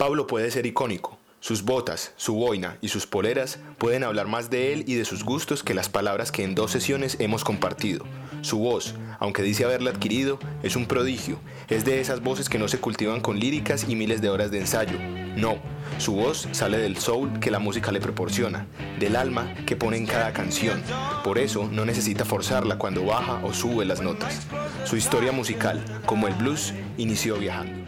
Pablo 0.00 0.26
puede 0.26 0.50
ser 0.50 0.64
icónico. 0.64 1.18
Sus 1.40 1.62
botas, 1.62 2.14
su 2.16 2.34
boina 2.34 2.78
y 2.80 2.88
sus 2.88 3.06
poleras 3.06 3.58
pueden 3.76 4.02
hablar 4.02 4.28
más 4.28 4.48
de 4.48 4.72
él 4.72 4.84
y 4.86 4.94
de 4.94 5.04
sus 5.04 5.24
gustos 5.24 5.62
que 5.62 5.74
las 5.74 5.90
palabras 5.90 6.32
que 6.32 6.42
en 6.42 6.54
dos 6.54 6.70
sesiones 6.70 7.18
hemos 7.20 7.44
compartido. 7.44 8.06
Su 8.40 8.60
voz, 8.60 8.94
aunque 9.18 9.42
dice 9.42 9.66
haberla 9.66 9.90
adquirido, 9.90 10.38
es 10.62 10.74
un 10.74 10.86
prodigio. 10.86 11.38
Es 11.68 11.84
de 11.84 12.00
esas 12.00 12.22
voces 12.22 12.48
que 12.48 12.58
no 12.58 12.66
se 12.66 12.78
cultivan 12.78 13.20
con 13.20 13.38
líricas 13.38 13.84
y 13.90 13.94
miles 13.94 14.22
de 14.22 14.30
horas 14.30 14.50
de 14.50 14.60
ensayo. 14.60 14.98
No, 15.36 15.58
su 15.98 16.14
voz 16.14 16.48
sale 16.52 16.78
del 16.78 16.96
soul 16.96 17.38
que 17.38 17.50
la 17.50 17.58
música 17.58 17.92
le 17.92 18.00
proporciona, 18.00 18.66
del 18.98 19.16
alma 19.16 19.54
que 19.66 19.76
pone 19.76 19.98
en 19.98 20.06
cada 20.06 20.32
canción. 20.32 20.82
Por 21.22 21.36
eso 21.36 21.68
no 21.70 21.84
necesita 21.84 22.24
forzarla 22.24 22.78
cuando 22.78 23.04
baja 23.04 23.44
o 23.44 23.52
sube 23.52 23.84
las 23.84 24.00
notas. 24.00 24.46
Su 24.86 24.96
historia 24.96 25.30
musical, 25.30 25.84
como 26.06 26.26
el 26.26 26.32
blues, 26.32 26.72
inició 26.96 27.36
viajando. 27.36 27.80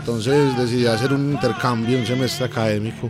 Entonces 0.00 0.58
decidí 0.58 0.86
hacer 0.86 1.12
un 1.12 1.32
intercambio, 1.32 1.98
un 1.98 2.04
semestre 2.04 2.44
académico 2.44 3.08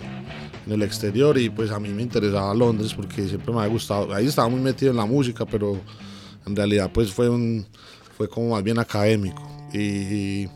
en 0.67 0.73
el 0.73 0.83
exterior 0.83 1.37
y 1.39 1.51
pues 1.51 1.71
a 1.73 1.81
mí 1.81 1.89
me 1.89 2.03
interesaba 2.03 2.55
Londres 2.55 2.95
porque 2.95 3.27
siempre 3.27 3.53
me 3.53 3.61
había 3.61 3.73
gustado. 3.73 4.15
Ahí 4.15 4.27
estaba 4.27 4.49
muy 4.49 4.61
metido 4.61 4.93
en 4.93 4.99
la 4.99 5.07
música, 5.07 5.45
pero 5.45 5.81
en 6.47 6.55
realidad 6.55 6.91
pues 6.93 7.13
fue, 7.13 7.29
un, 7.29 7.67
fue 8.17 8.29
como 8.29 8.51
más 8.51 8.63
bien 8.63 8.79
académico. 8.79 9.43
Y, 9.73 10.47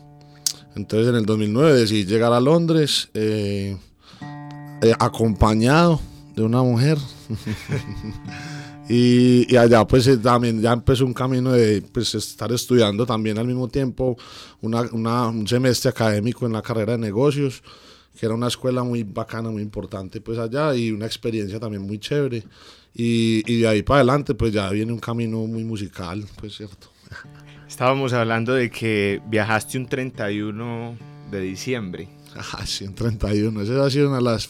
entonces 0.75 1.09
en 1.09 1.15
el 1.15 1.25
2009 1.25 1.73
decidí 1.73 2.05
llegar 2.05 2.31
a 2.31 2.39
Londres 2.39 3.09
eh, 3.13 3.77
eh, 4.81 4.93
acompañado 4.99 5.99
de 6.35 6.43
una 6.43 6.61
mujer. 6.61 6.97
Y, 8.89 9.55
allá 9.55 9.87
pues 9.87 10.07
eh, 10.07 10.17
también 10.17 10.61
ya 10.61 10.73
empezó 10.73 11.05
un 11.05 11.13
camino 11.13 11.53
de 11.53 11.81
pues, 11.81 12.15
estar 12.15 12.51
estudiando 12.51 13.05
también 13.05 13.37
al 13.37 13.47
mismo 13.47 13.69
tiempo 13.69 14.17
una, 14.61 14.81
un 14.81 15.47
semestre 15.47 15.89
académico 15.89 16.45
en 16.45 16.51
la 16.51 16.61
carrera 16.61 16.93
de 16.93 16.97
negocios, 16.97 17.63
que 18.19 18.25
era 18.25 18.35
una 18.35 18.47
escuela 18.47 18.83
muy 18.83 19.03
bacana, 19.03 19.49
muy 19.49 19.61
importante 19.61 20.19
pues 20.19 20.37
allá 20.37 20.75
y 20.75 20.91
una 20.91 21.05
experiencia 21.05 21.59
también 21.59 21.83
muy 21.83 21.97
chévere. 21.97 22.43
Y, 22.93 23.41
y 23.51 23.61
de 23.61 23.67
ahí 23.67 23.83
para 23.83 23.99
adelante 24.01 24.35
pues 24.35 24.51
ya 24.51 24.69
viene 24.69 24.91
un 24.91 24.99
camino 24.99 25.47
muy 25.47 25.63
musical, 25.63 26.25
pues 26.39 26.57
cierto. 26.57 26.89
Estábamos 27.67 28.11
hablando 28.11 28.53
de 28.53 28.69
que 28.69 29.21
viajaste 29.27 29.77
un 29.77 29.87
31 29.87 30.97
de 31.31 31.39
diciembre. 31.39 32.09
Ah, 32.35 32.65
sí, 32.65 32.85
un 32.85 32.95
31. 32.95 33.61
Esa 33.61 33.85
ha 33.85 33.89
sido 33.91 34.07
una 34.07 34.17
de 34.17 34.23
las 34.23 34.49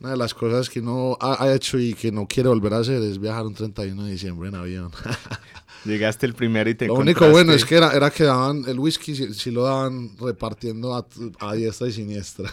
una 0.00 0.10
de 0.10 0.16
las 0.16 0.34
cosas 0.34 0.68
que 0.68 0.82
no 0.82 1.16
ha, 1.20 1.52
hecho 1.54 1.78
y 1.78 1.94
que 1.94 2.12
no 2.12 2.26
quiere 2.26 2.48
volver 2.48 2.74
a 2.74 2.78
hacer 2.78 3.02
es 3.02 3.18
viajar 3.18 3.46
un 3.46 3.54
31 3.54 4.04
de 4.04 4.10
diciembre 4.10 4.48
en 4.48 4.54
avión. 4.54 4.90
Llegaste 5.84 6.26
el 6.26 6.34
primero 6.34 6.68
y 6.68 6.74
te 6.74 6.86
Lo 6.86 6.94
único 6.94 7.28
bueno 7.30 7.52
es 7.52 7.64
que 7.64 7.76
era, 7.76 7.92
era 7.92 8.10
que 8.10 8.24
daban 8.24 8.64
el 8.66 8.78
whisky, 8.78 9.14
si, 9.14 9.50
lo 9.50 9.62
daban 9.62 10.16
repartiendo 10.18 10.94
a, 10.94 11.06
a, 11.38 11.54
diestra 11.54 11.88
y 11.88 11.92
siniestra. 11.92 12.52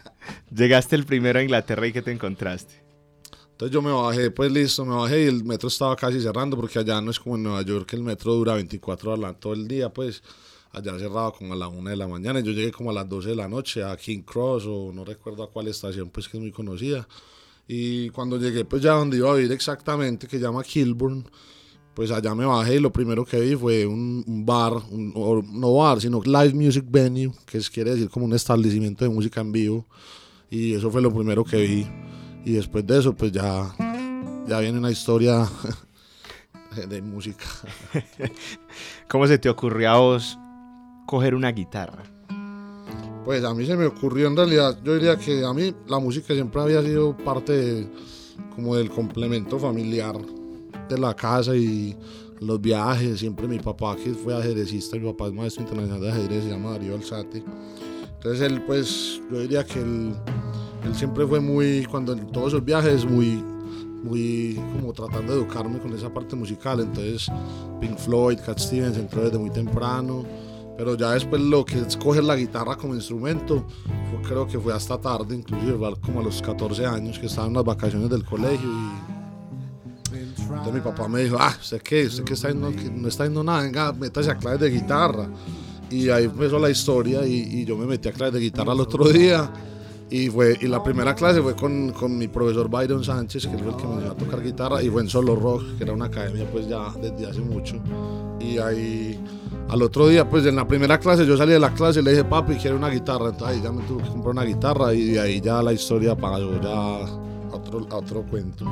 Llegaste 0.54 0.96
el 0.96 1.04
primero 1.04 1.38
a 1.38 1.42
Inglaterra 1.42 1.86
y 1.86 1.92
¿qué 1.92 2.02
te 2.02 2.10
encontraste? 2.10 2.82
Entonces 3.52 3.72
yo 3.72 3.82
me 3.82 3.92
bajé, 3.92 4.30
pues 4.30 4.50
listo, 4.50 4.84
me 4.84 4.96
bajé 4.96 5.22
y 5.22 5.26
el 5.26 5.44
metro 5.44 5.68
estaba 5.68 5.94
casi 5.94 6.20
cerrando 6.20 6.56
porque 6.56 6.80
allá 6.80 7.00
no 7.00 7.10
es 7.10 7.20
como 7.20 7.36
en 7.36 7.44
Nueva 7.44 7.62
York 7.62 7.88
que 7.88 7.96
el 7.96 8.02
metro 8.02 8.34
dura 8.34 8.54
24 8.54 9.12
horas 9.12 9.36
todo 9.38 9.52
el 9.52 9.68
día, 9.68 9.88
pues 9.90 10.22
allá 10.72 10.98
cerrado 10.98 11.32
como 11.32 11.52
a 11.52 11.56
la 11.56 11.68
una 11.68 11.90
de 11.90 11.96
la 11.96 12.08
mañana. 12.08 12.40
Yo 12.40 12.52
llegué 12.52 12.72
como 12.72 12.90
a 12.90 12.92
las 12.92 13.08
12 13.08 13.30
de 13.30 13.36
la 13.36 13.48
noche 13.48 13.82
a 13.84 13.96
King 13.96 14.22
Cross 14.22 14.64
o 14.66 14.92
no 14.92 15.04
recuerdo 15.04 15.42
a 15.42 15.50
cuál 15.50 15.68
estación, 15.68 16.08
pues 16.10 16.28
que 16.28 16.38
es 16.38 16.40
muy 16.40 16.52
conocida. 16.52 17.06
Y 17.68 18.08
cuando 18.10 18.38
llegué, 18.38 18.64
pues 18.64 18.82
ya 18.82 18.92
donde 18.92 19.18
iba 19.18 19.30
a 19.30 19.34
vivir 19.34 19.52
exactamente, 19.52 20.26
que 20.26 20.38
llama 20.38 20.62
Kilburn, 20.62 21.24
pues 21.94 22.10
allá 22.10 22.34
me 22.34 22.44
bajé 22.44 22.76
y 22.76 22.80
lo 22.80 22.92
primero 22.92 23.24
que 23.24 23.38
vi 23.38 23.54
fue 23.54 23.86
un, 23.86 24.24
bar, 24.46 24.72
no 24.90 25.74
bar, 25.74 26.00
sino 26.00 26.22
live 26.22 26.54
music 26.54 26.84
venue, 26.88 27.32
que 27.46 27.58
es, 27.58 27.70
quiere 27.70 27.92
decir 27.92 28.08
como 28.08 28.26
un 28.26 28.32
establecimiento 28.32 29.04
de 29.04 29.10
música 29.10 29.40
en 29.42 29.52
vivo. 29.52 29.86
Y 30.50 30.74
eso 30.74 30.90
fue 30.90 31.00
lo 31.00 31.12
primero 31.14 31.44
que 31.44 31.56
vi. 31.58 31.86
Y 32.44 32.52
después 32.52 32.86
de 32.86 32.98
eso, 32.98 33.14
pues 33.14 33.30
ya, 33.30 33.74
ya 34.48 34.58
viene 34.60 34.78
una 34.78 34.90
historia 34.90 35.48
de 36.88 37.02
música. 37.02 37.44
¿Cómo 39.08 39.26
se 39.26 39.38
te 39.38 39.48
ocurrió 39.48 39.90
a 39.90 39.98
vos 39.98 40.38
coger 41.06 41.34
una 41.34 41.52
guitarra? 41.52 42.02
Pues 43.24 43.44
a 43.44 43.54
mí 43.54 43.64
se 43.66 43.76
me 43.76 43.86
ocurrió 43.86 44.26
en 44.26 44.36
realidad, 44.36 44.78
yo 44.82 44.94
diría 44.94 45.16
que 45.16 45.44
a 45.44 45.52
mí 45.52 45.72
la 45.86 46.00
música 46.00 46.34
siempre 46.34 46.60
había 46.60 46.82
sido 46.82 47.16
parte 47.16 47.88
como 48.54 48.74
del 48.74 48.90
complemento 48.90 49.58
familiar 49.58 50.16
de 50.88 50.98
la 50.98 51.14
casa 51.14 51.54
y 51.54 51.96
los 52.40 52.60
viajes, 52.60 53.20
siempre 53.20 53.46
mi 53.46 53.60
papá 53.60 53.96
que 53.96 54.12
fue 54.12 54.36
ajedrecista, 54.36 54.96
mi 54.96 55.10
papá 55.12 55.28
es 55.28 55.32
maestro 55.32 55.62
internacional 55.62 56.00
de 56.00 56.10
ajedrez, 56.10 56.44
se 56.44 56.50
llama 56.50 56.72
Darío 56.72 56.94
Alzate. 56.94 57.44
Entonces 58.14 58.40
él 58.40 58.62
pues, 58.62 59.20
yo 59.30 59.40
diría 59.40 59.64
que 59.64 59.80
él, 59.80 60.14
él 60.84 60.94
siempre 60.94 61.24
fue 61.26 61.40
muy, 61.40 61.86
cuando 61.88 62.12
en 62.12 62.26
todos 62.32 62.48
esos 62.48 62.64
viajes, 62.64 63.04
muy, 63.04 63.42
muy 64.02 64.60
como 64.72 64.92
tratando 64.92 65.32
de 65.32 65.38
educarme 65.38 65.78
con 65.78 65.92
esa 65.92 66.12
parte 66.12 66.34
musical. 66.34 66.80
Entonces 66.80 67.28
Pink 67.80 67.96
Floyd, 67.98 68.38
Cat 68.44 68.58
Stevens 68.58 68.96
entró 68.96 69.22
desde 69.22 69.38
muy 69.38 69.50
temprano 69.50 70.24
pero 70.76 70.96
ya 70.96 71.12
después 71.12 71.40
lo 71.40 71.64
que 71.64 71.78
es 71.80 71.96
coger 71.96 72.24
la 72.24 72.36
guitarra 72.36 72.76
como 72.76 72.94
instrumento, 72.94 73.64
creo 74.26 74.46
que 74.46 74.58
fue 74.58 74.72
hasta 74.72 74.98
tarde, 75.00 75.34
inclusive 75.34 75.78
como 76.00 76.20
a 76.20 76.22
los 76.22 76.40
14 76.40 76.86
años, 76.86 77.18
que 77.18 77.26
estaba 77.26 77.46
en 77.46 77.54
las 77.54 77.64
vacaciones 77.64 78.08
del 78.08 78.24
colegio 78.24 78.68
y 78.68 79.22
entonces 80.52 80.74
mi 80.74 80.80
papá 80.80 81.08
me 81.08 81.24
dijo, 81.24 81.36
ah, 81.40 81.56
¿usted 81.58 81.80
qué? 81.82 82.06
¿Usted 82.06 82.24
qué 82.24 82.34
está 82.34 82.48
yendo, 82.50 82.70
no 82.70 83.08
está 83.08 83.24
yendo 83.24 83.42
nada? 83.42 83.62
Venga, 83.62 83.92
métase 83.92 84.30
a 84.30 84.36
clases 84.36 84.60
de 84.60 84.70
guitarra. 84.70 85.28
Y 85.90 86.08
ahí 86.08 86.24
empezó 86.24 86.58
la 86.58 86.70
historia 86.70 87.26
y, 87.26 87.64
yo 87.64 87.76
me 87.76 87.86
metí 87.86 88.08
a 88.08 88.12
clases 88.12 88.34
de 88.34 88.40
guitarra 88.40 88.72
el 88.72 88.80
otro 88.80 89.08
día. 89.08 89.50
Y, 90.10 90.28
fue, 90.28 90.58
y 90.60 90.66
la 90.68 90.82
primera 90.82 91.14
clase 91.14 91.40
fue 91.40 91.56
con, 91.56 91.90
con 91.92 92.18
mi 92.18 92.28
profesor 92.28 92.68
Byron 92.68 93.02
Sánchez, 93.02 93.46
que 93.46 93.56
fue 93.56 93.68
el 93.70 93.76
que 93.76 93.86
me 93.86 93.94
enseñó 93.94 94.12
a 94.12 94.16
tocar 94.16 94.42
guitarra, 94.42 94.82
y 94.82 94.90
fue 94.90 95.00
en 95.00 95.08
Solo 95.08 95.34
Rock, 95.34 95.78
que 95.78 95.84
era 95.84 95.92
una 95.94 96.04
academia 96.06 96.46
pues 96.50 96.68
ya 96.68 96.92
desde 97.00 97.26
hace 97.26 97.40
mucho. 97.40 97.76
Y 98.38 98.58
ahí 98.58 99.18
al 99.68 99.82
otro 99.82 100.08
día, 100.08 100.28
pues 100.28 100.44
en 100.46 100.56
la 100.56 100.66
primera 100.66 100.98
clase, 100.98 101.26
yo 101.26 101.36
salí 101.36 101.52
de 101.52 101.58
la 101.58 101.72
clase 101.72 102.00
y 102.00 102.02
le 102.02 102.10
dije, 102.10 102.24
papi, 102.24 102.56
quiero 102.56 102.76
una 102.76 102.88
guitarra. 102.88 103.30
Entonces 103.30 103.56
ahí 103.56 103.62
ya 103.62 103.72
me 103.72 103.82
tuve 103.84 104.02
que 104.02 104.08
comprar 104.08 104.32
una 104.32 104.44
guitarra 104.44 104.92
y 104.94 105.04
de 105.12 105.20
ahí 105.20 105.40
ya 105.40 105.62
la 105.62 105.72
historia 105.72 106.14
pasó 106.14 106.60
ya 106.60 106.70
a 106.70 107.04
otro, 107.52 107.86
otro 107.90 108.22
cuento. 108.22 108.64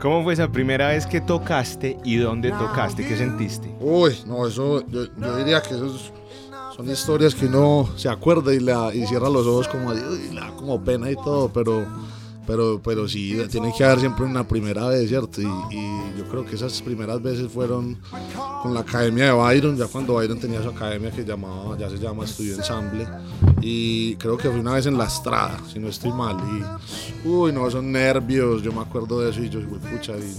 ¿Cómo 0.00 0.22
fue 0.22 0.32
esa 0.32 0.50
primera 0.50 0.88
vez 0.88 1.06
que 1.06 1.20
tocaste 1.20 1.98
y 2.04 2.16
dónde 2.16 2.50
tocaste? 2.52 3.06
¿Qué 3.06 3.16
sentiste? 3.16 3.74
Uy, 3.80 4.16
no, 4.26 4.46
eso, 4.46 4.82
yo, 4.86 5.06
diría 5.36 5.60
que 5.60 5.74
esos 5.74 6.10
son 6.74 6.88
historias 6.90 7.34
que 7.34 7.46
uno 7.46 7.86
se 7.96 8.08
acuerda 8.08 8.54
y, 8.54 8.60
la, 8.60 8.94
y 8.94 9.06
cierra 9.06 9.28
los 9.28 9.46
ojos 9.46 9.68
como, 9.68 9.90
uy, 9.90 10.30
la, 10.32 10.52
como 10.52 10.82
pena 10.82 11.10
y 11.10 11.16
todo, 11.16 11.50
pero 11.52 11.86
pero, 12.46 12.80
pero 12.82 13.08
sí, 13.08 13.38
tiene 13.50 13.72
que 13.76 13.84
haber 13.84 14.00
siempre 14.00 14.24
una 14.24 14.46
primera 14.46 14.88
vez, 14.88 15.08
¿cierto? 15.08 15.40
Y, 15.40 15.46
yo 16.18 16.28
creo 16.28 16.44
que 16.44 16.56
esas 16.56 16.82
primeras 16.82 17.22
veces 17.22 17.50
fueron 17.50 17.98
con 18.62 18.74
la 18.74 18.80
academia 18.80 19.26
de 19.26 19.32
Byron, 19.32 19.76
ya 19.76 19.86
cuando 19.86 20.14
Byron 20.14 20.38
tenía 20.38 20.62
su 20.62 20.68
academia 20.68 21.10
que 21.10 21.24
llamaba, 21.24 21.78
ya 21.78 21.88
se 21.88 21.98
llama 21.98 22.24
Estudio 22.24 22.56
Ensamble. 22.56 23.06
Y 23.60 24.16
creo 24.16 24.36
que 24.36 24.50
fue 24.50 24.60
una 24.60 24.74
vez 24.74 24.86
en 24.86 24.98
la 24.98 25.04
estrada, 25.04 25.58
si 25.72 25.78
no 25.78 25.88
estoy 25.88 26.12
mal. 26.12 26.36
Y, 26.38 27.28
uy, 27.28 27.52
no, 27.52 27.70
son 27.70 27.90
nervios, 27.90 28.62
yo 28.62 28.72
me 28.72 28.80
acuerdo 28.80 29.20
de 29.20 29.30
eso 29.30 29.42
y 29.42 29.48
yo, 29.48 29.60
pucha, 29.60 30.16
y 30.16 30.34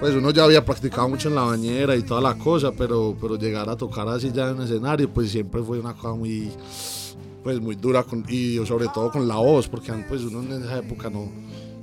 pues 0.00 0.14
uno 0.14 0.30
ya 0.30 0.44
había 0.44 0.64
practicado 0.64 1.08
mucho 1.08 1.28
en 1.28 1.34
la 1.34 1.42
bañera 1.42 1.96
y 1.96 2.02
toda 2.02 2.20
la 2.20 2.34
cosa, 2.36 2.72
pero, 2.72 3.16
pero 3.20 3.36
llegar 3.36 3.68
a 3.68 3.76
tocar 3.76 4.08
así 4.08 4.30
ya 4.32 4.48
en 4.48 4.56
un 4.56 4.62
escenario, 4.62 5.08
pues 5.08 5.30
siempre 5.30 5.62
fue 5.62 5.80
una 5.80 5.94
cosa 5.94 6.14
muy 6.14 6.50
pues 7.42 7.60
muy 7.60 7.76
dura 7.76 8.02
con, 8.02 8.24
y 8.28 8.64
sobre 8.66 8.88
todo 8.88 9.10
con 9.10 9.26
la 9.26 9.36
voz, 9.36 9.68
porque 9.68 9.92
pues 10.08 10.22
uno 10.22 10.42
en 10.42 10.62
esa 10.62 10.78
época 10.78 11.10
no, 11.10 11.30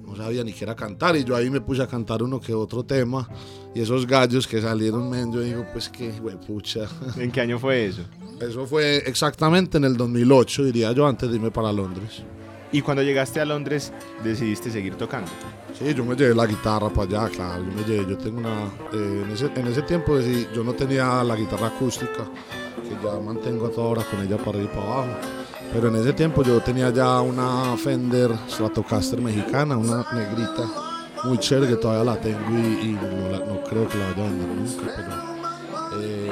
no 0.05 0.15
sabía 0.15 0.43
ni 0.43 0.53
qué 0.53 0.63
era 0.63 0.75
cantar 0.75 1.15
y 1.15 1.23
yo 1.23 1.35
ahí 1.35 1.49
me 1.49 1.61
puse 1.61 1.81
a 1.81 1.87
cantar 1.87 2.23
uno 2.23 2.39
que 2.39 2.53
otro 2.53 2.83
tema 2.83 3.27
y 3.73 3.81
esos 3.81 4.07
gallos 4.07 4.47
que 4.47 4.61
salieron, 4.61 5.09
men, 5.09 5.31
yo 5.31 5.41
digo, 5.41 5.65
pues 5.73 5.89
que, 5.89 6.09
pucha. 6.47 6.87
¿En 7.17 7.31
qué 7.31 7.41
año 7.41 7.59
fue 7.59 7.87
eso? 7.87 8.03
Eso 8.39 8.65
fue 8.65 8.97
exactamente 9.05 9.77
en 9.77 9.85
el 9.85 9.97
2008, 9.97 10.65
diría 10.65 10.91
yo, 10.91 11.07
antes 11.07 11.29
de 11.29 11.35
irme 11.35 11.51
para 11.51 11.71
Londres. 11.71 12.23
¿Y 12.71 12.81
cuando 12.81 13.03
llegaste 13.03 13.39
a 13.39 13.45
Londres 13.45 13.93
decidiste 14.23 14.69
seguir 14.69 14.95
tocando? 14.95 15.31
Sí, 15.77 15.93
yo 15.93 16.03
me 16.03 16.15
llevé 16.15 16.33
la 16.33 16.45
guitarra 16.45 16.89
para 16.89 17.23
allá, 17.23 17.29
claro, 17.29 17.63
yo 17.63 17.71
me 17.71 17.83
llevé, 17.83 18.09
yo 18.09 18.17
tengo 18.17 18.39
una, 18.39 18.65
eh, 18.93 19.23
en, 19.25 19.31
ese, 19.31 19.45
en 19.55 19.67
ese 19.67 19.81
tiempo 19.83 20.17
yo 20.53 20.63
no 20.63 20.73
tenía 20.73 21.23
la 21.23 21.35
guitarra 21.35 21.67
acústica, 21.67 22.25
que 22.83 23.05
ya 23.05 23.19
mantengo 23.19 23.69
toda 23.69 23.87
hora 23.87 24.03
con 24.03 24.21
ella 24.21 24.37
para 24.37 24.59
ir 24.59 24.69
para 24.69 24.81
abajo 24.81 25.44
pero 25.73 25.89
en 25.89 25.95
ese 25.95 26.13
tiempo 26.13 26.43
yo 26.43 26.59
tenía 26.61 26.89
ya 26.89 27.21
una 27.21 27.75
Fender 27.77 28.31
Stratocaster 28.49 29.21
mexicana, 29.21 29.77
una 29.77 30.05
negrita 30.13 30.63
muy 31.23 31.37
chévere 31.37 31.67
que 31.67 31.75
todavía 31.77 32.13
la 32.13 32.19
tengo 32.19 32.49
y, 32.49 32.93
no, 32.93 33.61
creo 33.67 33.87
que 33.87 33.97
la 33.97 34.09
vaya 34.09 34.23
a 34.23 34.29
vender 34.29 34.47
nunca. 34.47 34.83
Pero, 34.95 36.01
eh, 36.01 36.31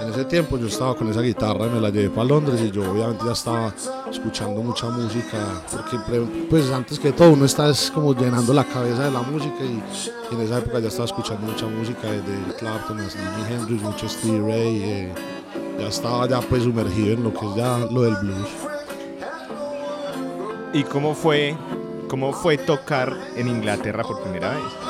en 0.00 0.10
ese 0.10 0.24
tiempo 0.26 0.58
yo 0.58 0.66
estaba 0.66 0.94
con 0.94 1.08
esa 1.08 1.22
guitarra 1.22 1.66
y 1.66 1.70
me 1.70 1.80
la 1.80 1.88
llevé 1.88 2.10
para 2.10 2.28
Londres 2.28 2.60
y 2.60 2.70
yo 2.70 2.90
obviamente 2.90 3.24
ya 3.24 3.32
estaba 3.32 3.72
escuchando 4.10 4.62
mucha 4.62 4.88
música, 4.90 5.38
porque 5.70 5.98
pues 6.50 6.70
antes 6.70 6.98
que 6.98 7.12
todo 7.12 7.30
uno 7.30 7.46
está 7.46 7.72
como 7.94 8.14
llenando 8.14 8.52
la 8.52 8.64
cabeza 8.64 9.04
de 9.04 9.10
la 9.10 9.22
música 9.22 9.56
y, 9.64 10.34
en 10.34 10.40
esa 10.40 10.58
época 10.58 10.80
ya 10.80 10.88
estaba 10.88 11.06
escuchando 11.06 11.46
mucha 11.46 11.66
música 11.66 12.10
de 12.10 12.54
Clapton, 12.58 12.98
Jimi 12.98 13.54
Hendrix, 13.54 13.82
mucho 13.82 14.08
Stevie 14.08 14.40
Ray, 14.40 14.82
eh, 14.82 15.14
ya 15.78 15.88
estaba 15.88 16.28
ya 16.28 16.40
pues 16.40 16.62
sumergido 16.62 17.14
en 17.14 17.24
lo 17.24 17.32
que 17.32 17.46
es 17.46 17.54
ya 17.54 17.78
lo 17.78 18.02
del 18.02 18.16
blues. 18.16 18.48
¿Y 20.72 20.82
cómo 20.84 21.14
fue, 21.14 21.56
cómo 22.08 22.32
fue 22.32 22.58
tocar 22.58 23.16
en 23.36 23.48
Inglaterra 23.48 24.02
por 24.02 24.22
primera 24.22 24.50
vez? 24.50 24.86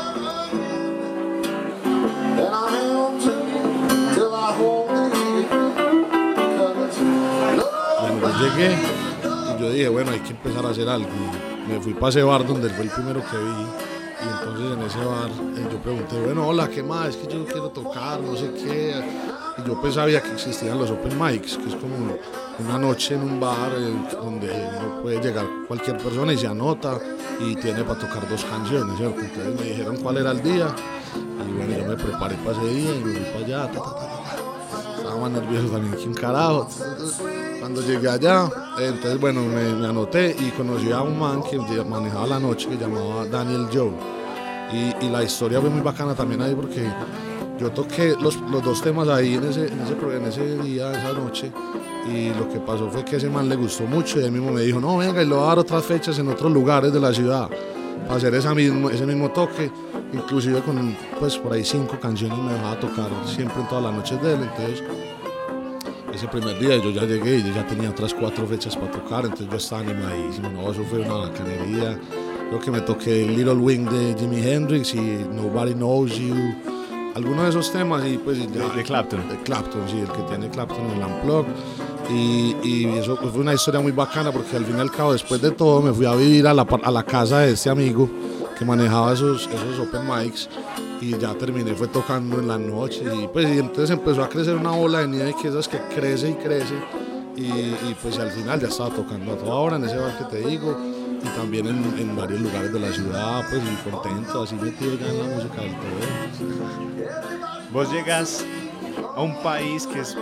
llegué 8.39 8.75
y 8.75 9.61
yo 9.61 9.71
dije, 9.71 9.89
bueno, 9.89 10.11
hay 10.13 10.21
que 10.21 10.31
empezar 10.31 10.67
a 10.67 10.71
hacer 10.71 10.89
algo. 10.89 11.09
me 11.69 11.81
fui 11.81 11.95
para 11.95 12.09
ese 12.11 12.23
bar 12.23 12.47
donde 12.47 12.69
fue 12.71 12.85
el 12.85 12.91
primero 12.91 13.21
que 13.21 13.37
vi. 13.37 13.67
Y 14.19 14.29
entonces 14.29 14.73
en 14.73 14.83
ese 14.83 14.99
bar 15.05 15.31
eh, 15.31 15.69
yo 15.71 15.79
pregunté, 15.79 16.21
bueno, 16.21 16.49
hola, 16.49 16.69
¿qué 16.69 16.83
más? 16.83 17.09
Es 17.11 17.17
que 17.17 17.33
yo 17.33 17.45
quiero 17.45 17.69
tocar, 17.71 18.21
no 18.21 18.37
sé 18.37 18.51
qué. 18.53 18.95
Y 19.59 19.67
yo 19.67 19.81
pues 19.81 19.95
sabía 19.95 20.23
que 20.23 20.33
existían 20.33 20.79
los 20.79 20.91
open 20.91 21.19
mics, 21.19 21.57
que 21.57 21.69
es 21.69 21.75
como 21.77 21.97
una 22.59 22.79
noche 22.79 23.15
en 23.15 23.23
un 23.23 23.41
bar 23.41 23.73
eh, 23.77 23.93
donde 24.13 24.49
no 24.81 25.03
puede 25.03 25.21
llegar 25.21 25.47
cualquier 25.67 25.97
persona 25.99 26.33
y 26.33 26.39
se 26.39 26.47
anota 26.47 26.99
y 27.41 27.55
tiene 27.57 27.83
para 27.85 27.99
tocar 27.99 28.29
dos 28.29 28.45
canciones, 28.45 28.97
¿cierto? 28.97 29.21
Entonces 29.21 29.61
me 29.61 29.67
dijeron 29.67 29.97
cuál 29.99 30.19
era 30.19 30.31
el 30.31 30.43
día 30.43 30.75
y 31.17 31.53
bueno, 31.53 31.77
yo 31.77 31.85
me 31.87 31.97
preparé 31.97 32.37
para 32.37 32.57
ese 32.59 32.75
día 32.75 32.95
y 32.95 33.05
me 33.05 33.13
fui 33.13 33.25
para 33.33 33.45
allá. 33.45 33.71
Estaba 34.97 35.17
más 35.17 35.31
nervioso 35.31 35.69
también 35.69 35.95
que 35.95 36.09
un. 36.09 36.69
Cuando 37.61 37.81
llegué 37.83 38.09
allá, 38.09 38.51
entonces 38.79 39.21
bueno, 39.21 39.43
me, 39.43 39.87
anoté 39.87 40.37
y 40.39 40.51
conocí 40.51 40.93
a 40.93 41.03
un 41.03 41.19
man 41.19 41.43
que 41.43 41.59
manejaba 41.85 42.27
la 42.27 42.41
noche 42.41 42.69
que 42.69 42.77
llamaba 42.77 43.27
Daniel 43.27 43.69
Joe. 43.73 43.93
Y, 44.73 45.09
la 45.09 45.23
historia 45.23 45.61
fue 45.61 45.71
muy 45.71 45.81
bacana 45.81 46.15
también 46.15 46.43
ahí 46.43 46.55
porque 46.55 46.91
yo 47.59 47.71
toqué 47.71 48.15
los, 48.21 48.39
dos 48.63 48.83
temas 48.83 49.09
ahí 49.09 49.35
en 49.35 49.45
ese, 49.45 49.69
en 49.69 49.81
ese, 49.81 50.17
en 50.17 50.27
ese 50.27 50.63
día, 50.63 50.93
esa 50.93 51.13
noche. 51.13 51.53
Y 52.11 52.29
lo 52.31 52.49
que 52.49 52.61
pasó 52.61 52.89
fue 52.91 53.05
que 53.05 53.17
ese 53.17 53.29
man 53.29 53.49
le 53.49 53.57
gustó 53.57 53.85
mucho 53.85 54.21
y 54.21 54.25
él 54.25 54.33
mismo 54.33 54.53
me 54.53 54.63
dijo, 54.63 54.81
no, 54.81 54.99
venga, 54.99 55.23
y 55.23 55.27
lo 55.27 55.37
voy 55.37 55.45
a 55.45 55.49
dar 55.49 55.59
otras 55.59 55.85
fechas 55.85 56.19
en 56.19 56.29
otros 56.29 56.53
lugares 56.53 56.93
de 56.93 57.01
la 57.01 57.13
ciudad 57.13 57.49
para 58.03 58.17
hacer 58.17 58.35
esa 58.35 58.55
mismo, 58.55 58.91
ese 58.91 59.07
mismo 59.07 59.31
toque. 59.31 59.71
Inclusive 60.13 60.61
con, 60.61 60.97
pues, 61.19 61.37
por 61.37 61.53
ahí 61.53 61.65
cinco 61.65 61.99
canciones 62.01 62.39
me 62.39 62.53
dejaba 62.53 62.79
tocar 62.79 63.11
siempre 63.27 63.61
en 63.61 63.69
todas 63.69 63.85
las 63.85 63.95
noches 63.95 64.23
de 64.23 64.35
él. 64.35 64.41
Entonces 64.43 64.83
ese 66.17 66.29
primer 66.29 66.59
día 66.59 66.79
yo 66.79 66.91
ya 66.91 67.05
llegué 67.05 67.39
y 67.39 67.43
yo 67.43 67.55
ya 67.55 67.67
tenía 67.67 67.91
otras 67.91 68.15
cuatro 68.15 68.47
fechas 68.47 68.75
para 68.75 68.91
tocar, 68.91 69.25
entonces 69.25 69.49
yo 69.51 69.57
estaba 69.59 69.83
animadísimo, 69.83 70.49
no, 70.49 70.73
eso 70.73 70.83
fue 70.85 71.01
una 71.01 71.29
bacanería. 71.29 71.99
Creo 72.49 72.61
que 72.61 72.71
me 72.71 72.81
toqué 72.81 73.27
Little 73.27 73.57
Wing 73.57 73.85
de 73.85 74.15
Jimi 74.19 74.41
Hendrix 74.41 74.95
y 74.95 75.01
Nobody 75.01 75.75
Knows 75.75 76.17
You, 76.17 76.55
algunos 77.17 77.45
de 77.45 77.51
esos 77.51 77.73
temas 77.73 78.05
y 78.07 78.19
pues... 78.19 78.39
de, 78.39 78.83
Clapton. 78.83 79.27
De 79.29 79.39
Clapton, 79.39 79.81
sí, 79.89 80.01
el 80.01 80.09
que 80.09 80.23
tiene 80.29 80.51
Clapton 80.51 80.79
en 80.91 81.01
el 81.01 81.07
Unplugged. 81.07 81.51
Y, 82.11 82.57
y, 82.63 82.99
eso 82.99 83.17
fue 83.17 83.41
una 83.41 83.55
historia 83.55 83.81
muy 83.81 83.91
bacana 83.91 84.31
porque 84.31 84.55
al 84.55 84.67
fin 84.67 84.77
y 84.77 84.81
al 84.81 84.91
cabo, 84.91 85.15
después 85.15 85.41
de 85.41 85.51
todo, 85.51 85.81
me 85.81 85.93
fui 85.95 86.05
a 86.05 86.15
vivir 86.15 86.47
a 86.47 86.53
la, 86.53 86.63
a 86.63 86.91
la 86.91 87.03
casa 87.03 87.41
de 87.41 87.53
este 87.53 87.71
amigo 87.71 88.09
que 88.59 88.65
manejaba 88.67 89.15
esos, 89.15 89.49
esos 89.49 89.79
open 89.81 90.03
mics 90.07 90.49
y 91.01 91.17
ya 91.19 91.35
terminé 91.35 91.75
fue 91.75 91.89
tocando 91.89 92.39
en 92.39 92.49
la 92.49 92.57
noche 92.57 93.03
y 93.05 93.27
pues 93.29 93.47
y 93.55 93.59
entonces 93.59 93.91
empezó 93.91 94.25
a 94.25 94.31
crecer 94.31 94.55
una 94.57 94.71
bola 94.71 95.01
de 95.01 95.09
nieve 95.09 95.35
que 95.41 95.49
esas 95.49 95.69
que 95.69 95.79
crece 95.95 96.31
y 96.31 96.35
crece 96.35 96.75
y, 97.37 97.45
y, 97.45 97.97
pues 98.01 98.19
al 98.19 98.31
final 98.31 98.59
ya 98.59 98.69
estaba 98.69 98.89
tocando 98.89 99.33
a 99.33 99.37
toda 99.37 99.55
hora 99.57 99.77
en 99.77 99.85
ese 99.85 99.99
bar 99.99 100.17
que 100.17 100.25
te 100.25 100.49
digo 100.49 100.75
y 101.27 101.37
también 101.37 101.67
en, 101.67 101.99
en 101.99 102.17
varios 102.17 102.41
lugares 102.41 102.73
de 102.73 102.81
la 102.81 102.93
ciudad 102.93 103.45
pues 103.51 103.63
y 103.63 103.91
contento 103.91 104.43
así 104.43 104.55
metido 104.55 104.97
ya 104.99 105.09
en 105.09 105.19
la 105.19 105.25
música 105.37 105.61
del 105.61 105.73
todo 105.73 107.07
vos 107.73 107.93
llegas 107.93 108.45
a 109.15 109.23
un 109.23 109.43
país 109.43 109.87
que 109.87 110.01
es 110.01 110.17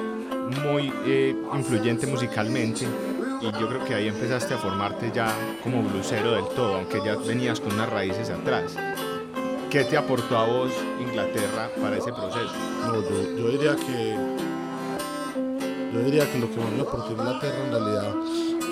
muy 0.63 0.93
eh, 1.07 1.37
influyente 1.55 2.07
musicalmente 2.07 2.87
y 3.41 3.61
yo 3.61 3.69
creo 3.69 3.85
que 3.85 3.95
ahí 3.95 4.09
empezaste 4.09 4.55
a 4.55 4.59
formarte 4.59 5.13
ya 5.15 5.31
como 5.63 5.83
blusero 5.83 6.33
del 6.33 6.49
todo, 6.55 6.77
aunque 6.77 7.03
ya 7.05 7.17
venías 7.17 7.61
con 7.61 7.75
unas 7.75 7.91
raíces 7.91 8.31
atrás. 8.31 8.77
¿Qué 9.71 9.85
te 9.85 9.97
aportó 9.97 10.39
a 10.39 10.47
vos 10.47 10.73
Inglaterra 11.01 11.69
para 11.81 11.99
ese 11.99 12.13
proceso? 12.13 12.55
No, 12.87 13.03
yo, 13.03 13.49
diría 13.49 13.77
que 13.77 14.17
yo 15.93 16.01
diría 16.01 16.31
que 16.31 16.39
lo 16.39 16.51
que 16.51 16.57
más 16.57 16.73
me 16.73 16.83
aportó 16.83 17.11
Inglaterra 17.11 17.65
en 17.67 17.71
realidad 17.73 18.15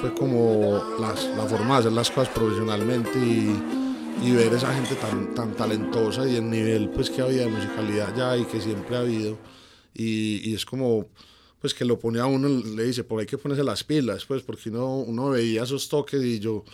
fue 0.02 0.12
como 0.14 0.82
las, 0.98 1.24
la 1.36 1.46
forma 1.46 1.74
de 1.74 1.80
hacer 1.80 1.92
las 1.92 2.10
cosas 2.10 2.34
profesionalmente 2.34 3.20
y, 3.20 4.26
y 4.26 4.32
ver 4.32 4.52
esa 4.52 4.74
gente 4.74 4.96
tan, 4.96 5.32
tan 5.32 5.54
talentosa 5.54 6.28
y 6.28 6.34
el 6.34 6.50
nivel 6.50 6.90
pues 6.90 7.08
que 7.08 7.22
había 7.22 7.42
de 7.42 7.50
musicalidad 7.50 8.12
ya 8.16 8.36
y 8.36 8.44
que 8.44 8.60
siempre 8.60 8.96
ha 8.96 9.00
habido. 9.00 9.38
Y, 9.94 10.50
y 10.50 10.54
es 10.54 10.66
como 10.66 11.06
pues 11.60 11.72
que 11.72 11.84
lo 11.84 12.00
pone 12.00 12.18
a 12.18 12.26
uno, 12.26 12.48
le 12.48 12.82
dice, 12.82 13.04
por 13.04 13.20
hay 13.20 13.26
que 13.26 13.38
ponerse 13.38 13.62
las 13.62 13.84
pilas, 13.84 14.24
pues 14.24 14.42
porque 14.42 14.70
uno, 14.70 14.96
uno 14.96 15.30
veía 15.30 15.62
esos 15.62 15.88
toques 15.88 16.20
y 16.20 16.40
yo 16.40 16.64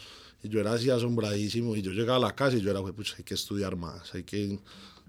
y 0.42 0.48
yo 0.48 0.60
era 0.60 0.72
así 0.72 0.88
asombradísimo. 0.88 1.76
Y 1.76 1.82
yo 1.82 1.90
llegaba 1.90 2.16
a 2.16 2.28
la 2.28 2.34
casa 2.34 2.56
y 2.56 2.62
yo 2.62 2.70
era, 2.70 2.81
pues 2.81 3.14
hay 3.19 3.24
que 3.24 3.34
estudiar 3.34 3.76
más, 3.76 4.14
hay 4.14 4.22
que, 4.22 4.58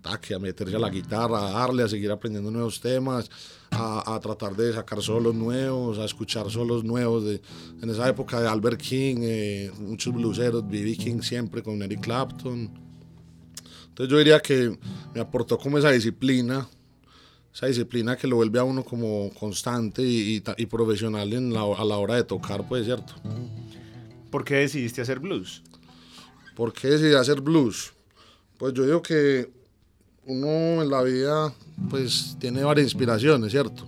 taque, 0.02 0.34
a 0.34 0.40
meterse 0.40 0.76
a 0.76 0.80
la 0.80 0.90
guitarra, 0.90 1.48
a 1.48 1.52
darle, 1.52 1.84
a 1.84 1.88
seguir 1.88 2.12
aprendiendo 2.12 2.52
nuevos 2.52 2.80
temas, 2.80 3.30
a, 3.72 4.16
a 4.16 4.20
tratar 4.20 4.56
de 4.56 4.74
sacar 4.74 5.02
solos 5.02 5.36
nuevos, 5.36 6.00
a 6.00 6.06
escuchar 6.06 6.50
solos 6.50 6.84
nuevos. 6.84 7.26
De, 7.26 7.42
en 7.82 7.90
esa 7.90 8.08
época 8.08 8.42
de 8.42 8.48
Albert 8.48 8.82
King, 8.82 9.18
eh, 9.22 9.72
muchos 9.80 10.14
blueseros, 10.14 10.68
B.B. 10.68 10.96
King 10.98 11.22
siempre 11.22 11.62
con 11.62 11.82
Eric 11.82 12.02
Clapton. 12.02 12.72
Entonces 13.90 14.12
yo 14.12 14.18
diría 14.18 14.40
que 14.40 14.78
me 15.14 15.20
aportó 15.20 15.58
como 15.58 15.78
esa 15.78 15.92
disciplina, 15.92 16.68
esa 17.54 17.68
disciplina 17.68 18.16
que 18.16 18.28
lo 18.28 18.38
vuelve 18.38 18.60
a 18.60 18.64
uno 18.64 18.84
como 18.84 19.30
constante 19.38 20.02
y, 20.02 20.42
y, 20.58 20.66
profesional 20.68 21.34
en 21.34 21.54
la, 21.54 21.62
a 21.62 21.84
la 21.84 21.98
hora 21.98 22.16
de 22.16 22.24
tocar, 22.24 22.68
pues, 22.68 22.86
¿cierto? 22.86 23.14
¿Por 24.32 24.46
qué 24.46 24.56
decidiste 24.56 25.02
hacer 25.02 25.20
blues? 25.20 25.64
¿Por 26.56 26.72
qué 26.72 26.90
decidí 26.90 27.14
hacer 27.16 27.42
blues? 27.42 27.94
Pues 28.58 28.74
yo 28.74 28.86
digo 28.86 29.02
que 29.02 29.59
uno 30.30 30.82
en 30.84 30.90
la 30.90 31.02
vida 31.02 31.54
pues 31.90 32.38
tiene 32.40 32.64
varias 32.64 32.86
inspiraciones, 32.86 33.52
¿cierto? 33.52 33.88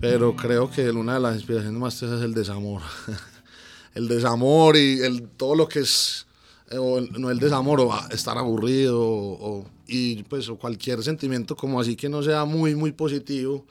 Pero 0.00 0.36
creo 0.36 0.70
que 0.70 0.90
una 0.90 1.14
de 1.14 1.20
las 1.20 1.36
inspiraciones 1.36 1.80
más 1.80 2.02
es 2.02 2.20
el 2.20 2.34
desamor. 2.34 2.82
el 3.94 4.06
desamor 4.06 4.76
y 4.76 5.00
el, 5.00 5.28
todo 5.28 5.54
lo 5.54 5.68
que 5.68 5.80
es, 5.80 6.26
eh, 6.70 6.76
no 6.76 7.30
el 7.30 7.38
desamor, 7.38 7.80
o 7.80 7.92
estar 8.10 8.36
aburrido, 8.36 9.00
o, 9.00 9.66
y 9.86 10.22
pues 10.24 10.48
o 10.48 10.56
cualquier 10.56 11.02
sentimiento 11.02 11.56
como 11.56 11.80
así 11.80 11.96
que 11.96 12.08
no 12.08 12.22
sea 12.22 12.44
muy, 12.44 12.74
muy 12.74 12.92
positivo, 12.92 13.64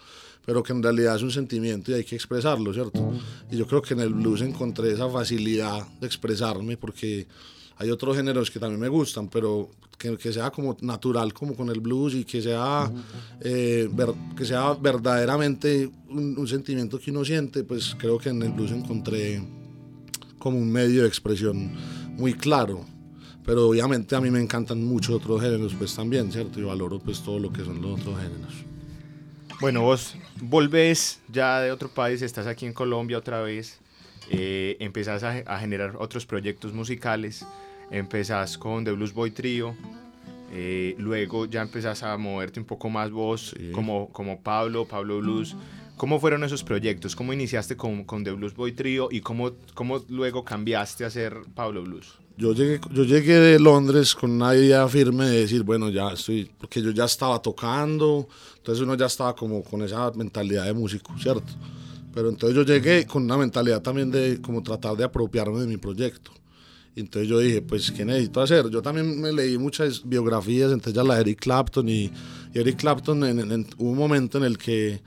pero 0.45 0.63
que 0.63 0.73
en 0.73 0.81
realidad 0.81 1.15
es 1.15 1.21
un 1.21 1.31
sentimiento 1.31 1.91
y 1.91 1.95
hay 1.95 2.03
que 2.03 2.15
expresarlo, 2.15 2.73
¿cierto? 2.73 3.13
Y 3.51 3.57
yo 3.57 3.67
creo 3.67 3.81
que 3.81 3.93
en 3.93 3.99
el 3.99 4.13
blues 4.13 4.41
encontré 4.41 4.91
esa 4.91 5.07
facilidad 5.09 5.87
de 5.99 6.07
expresarme 6.07 6.77
porque 6.77 7.27
hay 7.81 7.89
otros 7.89 8.15
géneros 8.15 8.51
que 8.51 8.59
también 8.59 8.79
me 8.79 8.87
gustan, 8.87 9.27
pero 9.27 9.69
que, 9.97 10.15
que 10.17 10.31
sea 10.31 10.51
como 10.51 10.77
natural 10.81 11.33
como 11.33 11.55
con 11.55 11.69
el 11.69 11.79
blues 11.79 12.13
y 12.13 12.23
que 12.23 12.41
sea, 12.41 12.91
eh, 13.41 13.89
que 14.37 14.45
sea 14.45 14.73
verdaderamente 14.73 15.89
un, 16.09 16.37
un, 16.37 16.47
sentimiento 16.47 16.99
que 16.99 17.09
uno 17.09 17.25
siente, 17.25 17.63
pues 17.63 17.95
creo 17.97 18.19
que 18.19 18.29
en 18.29 18.41
el 18.43 18.51
blues 18.51 18.71
encontré 18.71 19.41
como 20.37 20.59
un 20.59 20.71
medio 20.71 21.01
de 21.01 21.07
expresión 21.07 21.71
muy 22.17 22.33
claro. 22.35 22.85
Pero 23.43 23.69
obviamente 23.69 24.15
a 24.15 24.21
mí 24.21 24.29
me 24.29 24.39
encantan 24.39 24.83
muchos 24.83 25.15
otros 25.15 25.41
géneros 25.41 25.73
pues 25.73 25.95
también, 25.95 26.31
¿cierto? 26.31 26.59
Y 26.59 26.63
valoro 26.63 26.99
pues 26.99 27.23
todo 27.23 27.39
lo 27.39 27.51
que 27.51 27.65
son 27.65 27.81
los 27.81 27.99
otros 27.99 28.15
géneros. 28.19 28.53
Bueno, 29.59 29.81
vos 29.81 30.15
volvés 30.39 31.19
ya 31.27 31.59
de 31.61 31.71
otro 31.71 31.89
país, 31.89 32.21
estás 32.21 32.45
aquí 32.45 32.67
en 32.67 32.73
Colombia 32.73 33.17
otra 33.17 33.41
vez, 33.41 33.79
eh, 34.33 34.77
empezás 34.79 35.23
a, 35.23 35.59
generar 35.59 35.95
otros 35.99 36.25
proyectos 36.25 36.73
musicales, 36.73 37.45
empezás 37.91 38.57
con 38.57 38.83
The 38.83 38.91
Blues 38.91 39.13
Boy 39.13 39.31
Trio, 39.31 39.75
eh, 40.53 40.95
luego 40.97 41.45
ya 41.45 41.61
empezás 41.61 42.03
a 42.03 42.17
moverte 42.17 42.59
un 42.59 42.65
poco 42.65 42.89
más 42.89 43.09
vos, 43.09 43.55
como, 43.71 44.09
como 44.09 44.41
Pablo, 44.41 44.85
Pablo 44.85 45.19
Blues. 45.19 45.55
¿Cómo 45.95 46.19
fueron 46.19 46.43
esos 46.43 46.63
proyectos? 46.63 47.15
¿Cómo 47.15 47.31
iniciaste 47.31 47.77
con, 47.77 48.03
con 48.05 48.23
The 48.23 48.31
Blues 48.31 48.55
Boy 48.55 48.71
Trio 48.71 49.09
y 49.11 49.21
cómo, 49.21 49.51
cómo 49.75 50.03
luego 50.09 50.43
cambiaste 50.43 51.05
a 51.05 51.09
ser 51.09 51.37
Pablo 51.53 51.83
Blues? 51.83 52.15
Yo 52.37 52.53
llegué, 52.53 52.81
yo 52.91 53.03
llegué 53.03 53.39
de 53.39 53.59
Londres 53.59 54.15
con 54.15 54.31
una 54.31 54.55
idea 54.55 54.87
firme 54.87 55.25
de 55.25 55.41
decir, 55.41 55.63
bueno, 55.63 55.89
ya 55.89 56.11
estoy, 56.11 56.49
porque 56.57 56.81
yo 56.81 56.89
ya 56.91 57.05
estaba 57.05 57.39
tocando, 57.41 58.27
entonces 58.57 58.81
uno 58.81 58.95
ya 58.95 59.05
estaba 59.05 59.35
como 59.35 59.63
con 59.63 59.83
esa 59.83 60.11
mentalidad 60.11 60.65
de 60.65 60.73
músico, 60.73 61.13
¿cierto? 61.19 61.53
Pero 62.13 62.29
entonces 62.29 62.55
yo 62.55 62.63
llegué 62.63 63.05
con 63.05 63.23
una 63.23 63.37
mentalidad 63.37 63.81
también 63.81 64.09
de 64.11 64.41
como 64.41 64.63
tratar 64.63 64.97
de 64.97 65.03
apropiarme 65.03 65.59
de 65.59 65.67
mi 65.67 65.77
proyecto. 65.77 66.31
Entonces 66.95 67.29
yo 67.29 67.39
dije, 67.39 67.61
pues, 67.61 67.91
¿qué 67.91 68.03
necesito 68.03 68.41
hacer? 68.41 68.69
Yo 68.69 68.81
también 68.81 69.19
me 69.19 69.31
leí 69.31 69.57
muchas 69.57 70.01
biografías, 70.03 70.71
entonces 70.71 70.93
ya 70.93 71.03
la 71.03 71.15
de 71.15 71.21
Eric 71.21 71.39
Clapton 71.39 71.87
y, 71.87 72.11
Eric 72.53 72.77
Clapton 72.77 73.23
en, 73.23 73.65
hubo 73.77 73.91
un 73.91 73.97
momento 73.97 74.37
en 74.37 74.43
el 74.43 74.57
que 74.57 75.01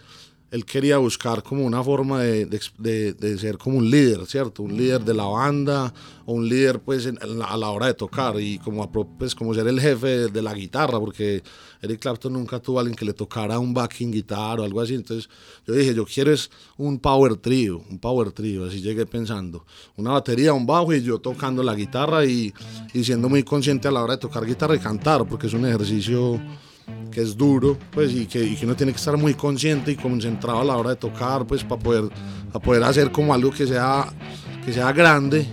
él 0.54 0.64
quería 0.64 0.99
buscar 0.99 1.42
como 1.42 1.64
una 1.64 1.82
forma 1.82 2.23
de, 2.23 2.46
de, 2.46 3.12
de, 3.14 3.38
ser 3.38 3.58
como 3.58 3.78
un 3.78 3.90
líder, 3.90 4.25
¿cierto? 4.25 4.62
Un 4.62 4.76
líder 4.76 5.04
de 5.04 5.12
la 5.12 5.25
banda 5.25 5.92
o 6.26 6.34
un 6.34 6.49
líder 6.49 6.78
pues 6.78 7.08
a 7.08 7.56
la 7.56 7.70
hora 7.70 7.88
de 7.88 7.94
tocar 7.94 8.40
y 8.40 8.61
como, 8.61 8.88
pues, 9.18 9.34
como 9.34 9.52
ser 9.52 9.66
el 9.66 9.80
jefe 9.80 10.28
de, 10.28 10.42
la 10.42 10.54
guitarra, 10.54 11.00
porque 11.00 11.42
Eric 11.82 11.99
Clapton 11.99 12.34
nunca 12.34 12.61
tuvo 12.61 12.78
a 12.78 12.82
alguien 12.82 12.94
que 12.94 13.04
le 13.04 13.14
tocara 13.14 13.58
un 13.58 13.75
backing 13.75 14.12
guitar 14.12 14.61
o 14.61 14.62
algo 14.62 14.80
así. 14.80 14.94
Entonces 14.94 15.28
yo 15.66 15.75
dije, 15.75 15.92
yo 15.92 16.04
quiero 16.04 16.32
es 16.32 16.49
un 16.76 17.00
power 17.00 17.34
trio, 17.34 17.82
un 17.90 17.99
power 17.99 18.30
trio, 18.30 18.66
así 18.66 18.80
llegué 18.80 19.06
pensando. 19.06 19.66
Una 19.96 20.12
batería, 20.12 20.52
un 20.52 20.66
bajo 20.66 20.94
y 20.94 21.02
yo 21.02 21.18
tocando 21.18 21.64
la 21.64 21.75
guitarra 21.75 22.25
y, 22.25 22.54
y 22.92 23.02
siendo 23.02 23.28
muy 23.28 23.42
consciente 23.42 23.88
a 23.88 23.90
la 23.90 24.04
hora 24.04 24.14
de 24.14 24.20
tocar 24.20 24.46
guitarra 24.46 24.76
y 24.76 24.78
cantar, 24.78 25.26
porque 25.26 25.49
es 25.49 25.52
un 25.52 25.66
ejercicio 25.66 26.40
que 27.14 27.23
es 27.23 27.37
duro, 27.37 27.78
pues, 27.92 28.12
y 28.12 28.26
que, 28.26 28.42
y 28.42 28.56
que 28.56 28.66
uno 28.66 28.75
tiene 28.75 28.92
que 28.92 28.99
estar 28.99 29.16
muy 29.16 29.35
consciente 29.35 29.92
y 29.92 29.97
concentrado 29.97 30.61
a 30.61 30.64
la 30.64 30.76
hora 30.76 30.90
de 30.90 30.97
tocar, 30.97 31.47
pues, 31.47 31.62
para 31.62 31.80
poder, 31.80 32.04
para 32.52 32.64
poder 32.64 32.83
hacer 32.83 33.12
como 33.12 33.33
algo 33.33 33.52
que 33.52 33.66
sea, 33.66 34.06
que 34.64 34.73
sea 34.73 34.92
grande, 34.92 35.47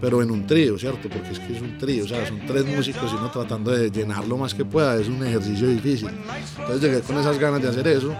pero 0.00 0.22
en 0.22 0.30
un 0.30 0.46
trío, 0.46 0.78
¿cierto? 0.78 1.08
Porque 1.08 1.30
es 1.32 1.40
que 1.40 1.56
es 1.56 1.60
un 1.60 1.76
trío, 1.76 2.04
o 2.04 2.08
sea, 2.08 2.24
son 2.26 2.40
tres 2.46 2.64
músicos 2.64 3.10
y 3.12 3.16
uno 3.16 3.30
tratando 3.30 3.72
de 3.72 3.90
llenar 3.90 4.26
lo 4.28 4.36
más 4.36 4.54
que 4.54 4.64
pueda, 4.64 4.96
es 4.96 5.08
un 5.08 5.26
ejercicio 5.26 5.66
difícil. 5.66 6.10
Entonces 6.58 6.80
llegué 6.80 7.00
con 7.00 7.18
esas 7.18 7.36
ganas 7.38 7.60
de 7.60 7.68
hacer 7.68 7.88
eso. 7.88 8.14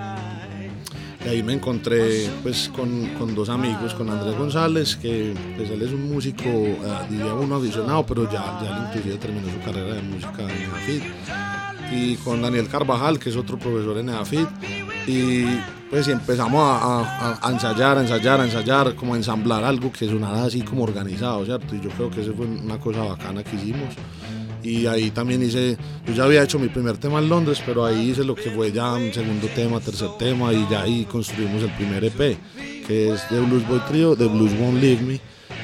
Y 1.25 1.28
ahí 1.28 1.43
me 1.43 1.52
encontré 1.52 2.28
pues 2.43 2.71
con, 2.75 3.07
con 3.19 3.35
dos 3.35 3.49
amigos, 3.49 3.95
con 3.95 4.09
Andrés 4.09 4.37
González, 4.37 4.97
que 4.97 5.35
pues 5.57 5.71
él 5.71 5.83
es 5.83 5.93
un 5.93 6.11
músico, 6.11 6.49
eh, 6.49 6.76
diría 7.11 7.35
uno 7.35 7.57
aficionado, 7.57 8.05
pero 8.07 8.25
ya, 8.25 8.59
ya 8.62 8.88
inclusive 8.88 9.19
terminó 9.19 9.49
su 9.52 9.61
carrera 9.61 9.95
de 9.95 10.02
música 10.02 10.43
en 10.43 10.71
Afid 10.71 11.02
y 11.90 12.16
con 12.16 12.42
Daniel 12.42 12.68
Carvajal, 12.68 13.18
que 13.18 13.30
es 13.30 13.37
otro 13.37 13.59
profesor 13.59 13.99
en 13.99 14.09
EAFIT. 14.11 14.49
Y 15.07 15.45
pues 15.90 16.07
empezamos 16.09 16.61
a, 16.62 17.40
ensayar, 17.50 17.99
a 17.99 18.02
ensayar, 18.02 18.40
a 18.40 18.45
ensayar, 18.45 18.95
como 18.95 19.14
a 19.14 19.16
ensamblar 19.16 19.64
algo 19.64 19.90
que 19.90 20.07
sonara 20.07 20.45
así 20.45 20.61
como 20.62 20.85
organizado, 20.85 21.45
¿cierto? 21.45 21.75
Y 21.75 21.80
yo 21.80 21.88
creo 21.90 22.11
que 22.11 22.21
eso 22.21 22.35
fue 22.35 22.47
una 22.47 22.78
cosa 22.78 23.02
bacana 23.04 23.42
que 23.42 23.57
hicimos. 23.57 23.95
Y 24.62 24.87
ahí 24.87 25.11
también 25.11 25.42
hice, 25.42 25.78
yo 26.07 26.12
ya 26.12 26.25
había 26.25 26.42
hecho 26.42 26.59
mi 26.59 26.68
primer 26.68 26.99
tema 26.99 27.21
en 27.21 27.28
Londres, 27.28 27.62
pero 27.64 27.87
ahí 27.87 28.11
hice 28.11 28.25
lo 28.25 28.35
que 28.35 28.50
fue 28.50 28.73
ya 28.73 28.92
un 28.92 29.12
segundo 29.14 29.47
tema, 29.54 29.80
tercer 29.80 30.11
tema, 30.18 30.52
y 30.52 30.66
ya 30.68 30.83
ahí 30.83 31.04
construimos 31.04 31.62
el 31.62 31.71
primer 31.71 32.04
EP, 32.04 32.37
que 32.87 33.12
es 33.12 33.26
The 33.28 33.40
Blues 33.40 33.66
Boy 33.66 33.80
Trio, 33.88 34.16
The 34.16 34.26
Blues 34.26 34.52
Won't 34.61 34.83
Leave 34.83 35.02
Me. 35.02 35.21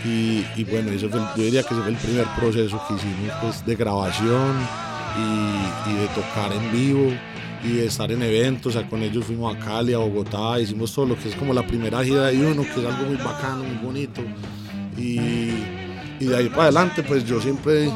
Y, 0.07 0.65
bueno, 0.65 0.91
eso 0.91 1.09
fue, 1.09 1.21
yo 1.37 1.43
diría 1.43 1.63
que 1.63 1.75
ese 1.75 1.83
fue 1.83 1.91
el 1.91 1.97
primer 1.97 2.27
proceso 2.39 2.81
que 2.87 2.95
hicimos 2.95 3.33
pues, 3.41 3.67
de 3.67 3.75
grabación, 3.75 4.55
y, 5.17 5.95
de 5.95 6.07
tocar 6.09 6.53
en 6.53 6.73
vivo 6.73 7.13
y 7.63 7.77
de 7.77 7.87
estar 7.87 8.11
en 8.13 8.23
eventos, 8.23 8.75
o 8.75 8.79
sea, 8.79 8.89
con 8.89 9.03
ellos 9.03 9.25
fuimos 9.25 9.57
a 9.57 9.59
Cali, 9.59 9.95
a 9.95 9.99
Bogotá, 9.99 10.61
hicimos 10.61 10.93
todo 10.93 11.07
lo 11.07 11.19
que 11.19 11.31
es 11.31 11.35
como 11.35 11.55
la 11.55 11.67
primera 11.67 12.05
gira 12.05 12.27
de 12.27 12.47
uno, 12.47 12.63
que 12.63 12.81
es 12.81 12.87
algo 12.87 13.07
muy 13.07 13.17
bacano, 13.17 13.65
muy 13.65 13.77
bonito. 13.77 14.21
Y, 14.99 15.51
de 16.21 16.37
ahí 16.37 16.49
para 16.49 16.65
adelante, 16.65 17.03
pues 17.03 17.25
yo 17.25 17.41
siempre, 17.41 17.91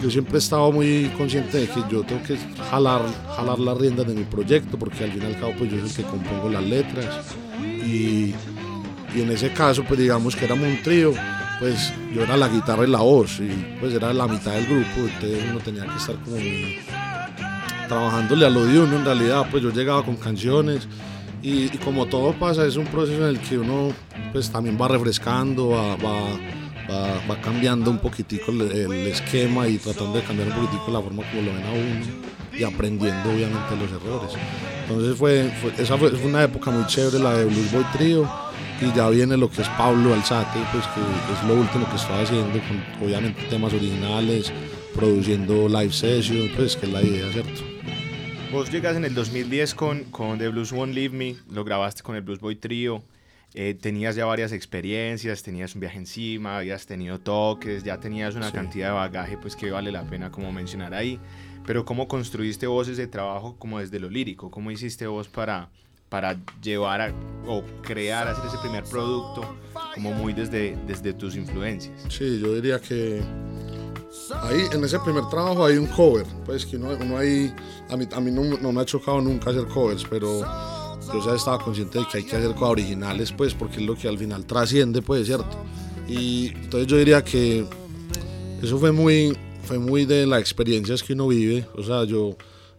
yo 0.00 0.10
siempre 0.10 0.34
he 0.34 0.38
estado 0.38 0.70
muy 0.72 1.10
consciente 1.16 1.58
de 1.58 1.68
que 1.68 1.80
yo 1.90 2.02
tengo 2.02 2.22
que 2.22 2.36
jalar, 2.70 3.02
jalar 3.36 3.58
las 3.58 3.78
riendas 3.78 4.06
de 4.06 4.14
mi 4.14 4.24
proyecto, 4.24 4.78
porque 4.78 5.04
al 5.04 5.12
fin 5.12 5.22
y 5.22 5.26
al 5.26 5.38
cabo, 5.38 5.52
pues 5.58 5.70
yo 5.70 5.78
soy 5.78 5.88
el 5.88 5.94
que 5.94 6.02
compongo 6.02 6.48
las 6.48 6.64
letras. 6.64 7.34
Y, 7.62 8.34
y 9.14 9.20
en 9.20 9.30
ese 9.30 9.52
caso, 9.52 9.84
pues 9.84 9.98
digamos 9.98 10.34
que 10.34 10.44
éramos 10.44 10.66
un 10.66 10.82
trío, 10.82 11.12
pues 11.62 11.92
yo 12.12 12.24
era 12.24 12.36
la 12.36 12.48
guitarra 12.48 12.82
y 12.84 12.90
la 12.90 12.98
voz 12.98 13.38
y 13.38 13.48
pues 13.78 13.94
era 13.94 14.12
la 14.12 14.26
mitad 14.26 14.50
del 14.50 14.66
grupo, 14.66 14.88
entonces 14.96 15.44
uno 15.48 15.60
tenía 15.60 15.86
que 15.86 15.96
estar 15.96 16.16
como 16.16 16.36
trabajándole 17.86 18.46
a 18.46 18.50
lo 18.50 18.66
de 18.66 18.80
uno 18.80 18.96
en 18.96 19.04
realidad, 19.04 19.46
pues 19.48 19.62
yo 19.62 19.70
llegaba 19.70 20.04
con 20.04 20.16
canciones 20.16 20.88
y, 21.40 21.68
como 21.78 22.06
todo 22.06 22.32
pasa 22.32 22.66
es 22.66 22.74
un 22.74 22.86
proceso 22.86 23.22
en 23.22 23.36
el 23.36 23.38
que 23.38 23.58
uno 23.58 23.92
pues 24.32 24.50
también 24.50 24.76
va 24.80 24.88
refrescando, 24.88 25.68
va, 25.68 25.94
va, 25.94 27.40
cambiando 27.40 27.92
un 27.92 27.98
poquitico 27.98 28.50
el, 28.50 28.92
esquema 29.06 29.68
y 29.68 29.78
tratando 29.78 30.14
de 30.14 30.24
cambiar 30.24 30.48
un 30.48 30.54
poquitico 30.54 30.90
la 30.90 31.00
forma 31.00 31.22
como 31.30 31.42
lo 31.42 31.54
ven 31.54 31.64
a 31.64 31.70
uno 31.70 32.58
y 32.58 32.64
aprendiendo 32.64 33.30
obviamente 33.30 33.76
los 33.78 34.02
errores. 34.02 34.32
Entonces 34.88 35.16
fue, 35.16 35.52
esa 35.78 35.96
fue, 35.96 36.10
fue 36.10 36.28
una 36.28 36.42
época 36.42 36.72
muy 36.72 36.84
chévere 36.88 37.20
la 37.20 37.34
de 37.34 37.44
Blues 37.44 37.70
Boy 37.70 37.84
Trio 37.92 38.51
y 38.82 38.92
ya 38.92 39.08
viene 39.08 39.36
lo 39.36 39.48
que 39.48 39.62
es 39.62 39.68
Pablo 39.70 40.12
Alzate, 40.12 40.58
pues 40.72 40.84
que 40.88 41.00
es 41.32 41.48
lo 41.48 41.54
último 41.54 41.88
que 41.88 41.96
estoy 41.96 42.22
haciendo, 42.22 42.58
con 42.66 43.06
obviamente 43.06 43.42
temas 43.48 43.72
originales, 43.72 44.52
produciendo 44.94 45.68
live 45.68 45.92
sessions, 45.92 46.50
pues 46.56 46.76
que 46.76 46.86
es 46.86 46.92
la 46.92 47.02
idea, 47.02 47.30
¿cierto? 47.30 47.62
Vos 48.50 48.70
llegas 48.70 48.96
en 48.96 49.04
el 49.04 49.14
2010 49.14 49.74
con, 49.74 50.04
con 50.04 50.38
The 50.38 50.48
Blues 50.48 50.72
Won't 50.72 50.94
Leave 50.94 51.16
Me, 51.16 51.36
lo 51.50 51.64
grabaste 51.64 52.02
con 52.02 52.16
el 52.16 52.22
Blues 52.22 52.40
Boy 52.40 52.56
Trio, 52.56 53.04
eh, 53.54 53.74
tenías 53.80 54.16
ya 54.16 54.24
varias 54.24 54.50
experiencias, 54.52 55.42
tenías 55.42 55.74
un 55.74 55.80
viaje 55.80 55.98
encima, 55.98 56.58
habías 56.58 56.86
tenido 56.86 57.20
toques, 57.20 57.84
ya 57.84 58.00
tenías 58.00 58.34
una 58.34 58.50
cantidad 58.50 58.88
de 58.88 58.94
bagaje 58.94 59.38
pues 59.38 59.54
que 59.54 59.70
vale 59.70 59.92
la 59.92 60.04
pena 60.04 60.30
como 60.30 60.52
mencionar 60.52 60.92
ahí, 60.92 61.20
pero 61.64 61.84
¿cómo 61.84 62.08
construiste 62.08 62.66
vos 62.66 62.88
ese 62.88 63.06
trabajo 63.06 63.56
como 63.58 63.78
desde 63.78 64.00
lo 64.00 64.10
lírico? 64.10 64.50
¿Cómo 64.50 64.70
hiciste 64.70 65.06
vos 65.06 65.28
para 65.28 65.70
para 66.12 66.36
llevar 66.62 67.14
o 67.48 67.64
crear, 67.80 68.28
hacer 68.28 68.44
ese 68.46 68.58
primer 68.58 68.84
producto, 68.84 69.56
como 69.94 70.12
muy 70.12 70.34
desde, 70.34 70.76
desde 70.86 71.14
tus 71.14 71.34
influencias? 71.34 71.94
Sí, 72.10 72.38
yo 72.38 72.54
diría 72.54 72.78
que 72.78 73.22
ahí 74.42 74.60
en 74.74 74.84
ese 74.84 74.98
primer 74.98 75.26
trabajo 75.30 75.64
hay 75.64 75.78
un 75.78 75.86
cover, 75.86 76.26
pues 76.44 76.66
que 76.66 76.78
no, 76.78 76.94
no 76.98 77.16
hay, 77.16 77.50
a 77.88 77.96
mí, 77.96 78.06
a 78.12 78.20
mí 78.20 78.30
no, 78.30 78.44
no, 78.44 78.72
me 78.72 78.82
ha 78.82 78.84
chocado 78.84 79.22
nunca 79.22 79.50
hacer 79.50 79.64
covers, 79.68 80.04
pero 80.04 80.40
yo 80.40 81.24
ya 81.24 81.34
estaba 81.34 81.58
consciente 81.58 81.98
de 81.98 82.04
que 82.04 82.18
hay 82.18 82.24
que 82.24 82.36
hacer 82.36 82.52
cosas 82.52 82.72
originales, 82.72 83.32
pues 83.32 83.54
porque 83.54 83.76
es 83.76 83.86
lo 83.86 83.96
que 83.96 84.06
al 84.06 84.18
final 84.18 84.44
trasciende, 84.44 85.00
pues, 85.00 85.26
¿cierto? 85.26 85.64
Y 86.06 86.48
entonces 86.48 86.88
yo 86.88 86.98
diría 86.98 87.24
que 87.24 87.64
eso 88.62 88.78
fue 88.78 88.92
muy, 88.92 89.34
fue 89.64 89.78
muy 89.78 90.04
de 90.04 90.26
las 90.26 90.40
experiencias 90.40 91.02
que 91.02 91.14
uno 91.14 91.28
vive, 91.28 91.66
o 91.74 91.82
sea, 91.82 92.04
yo 92.04 92.36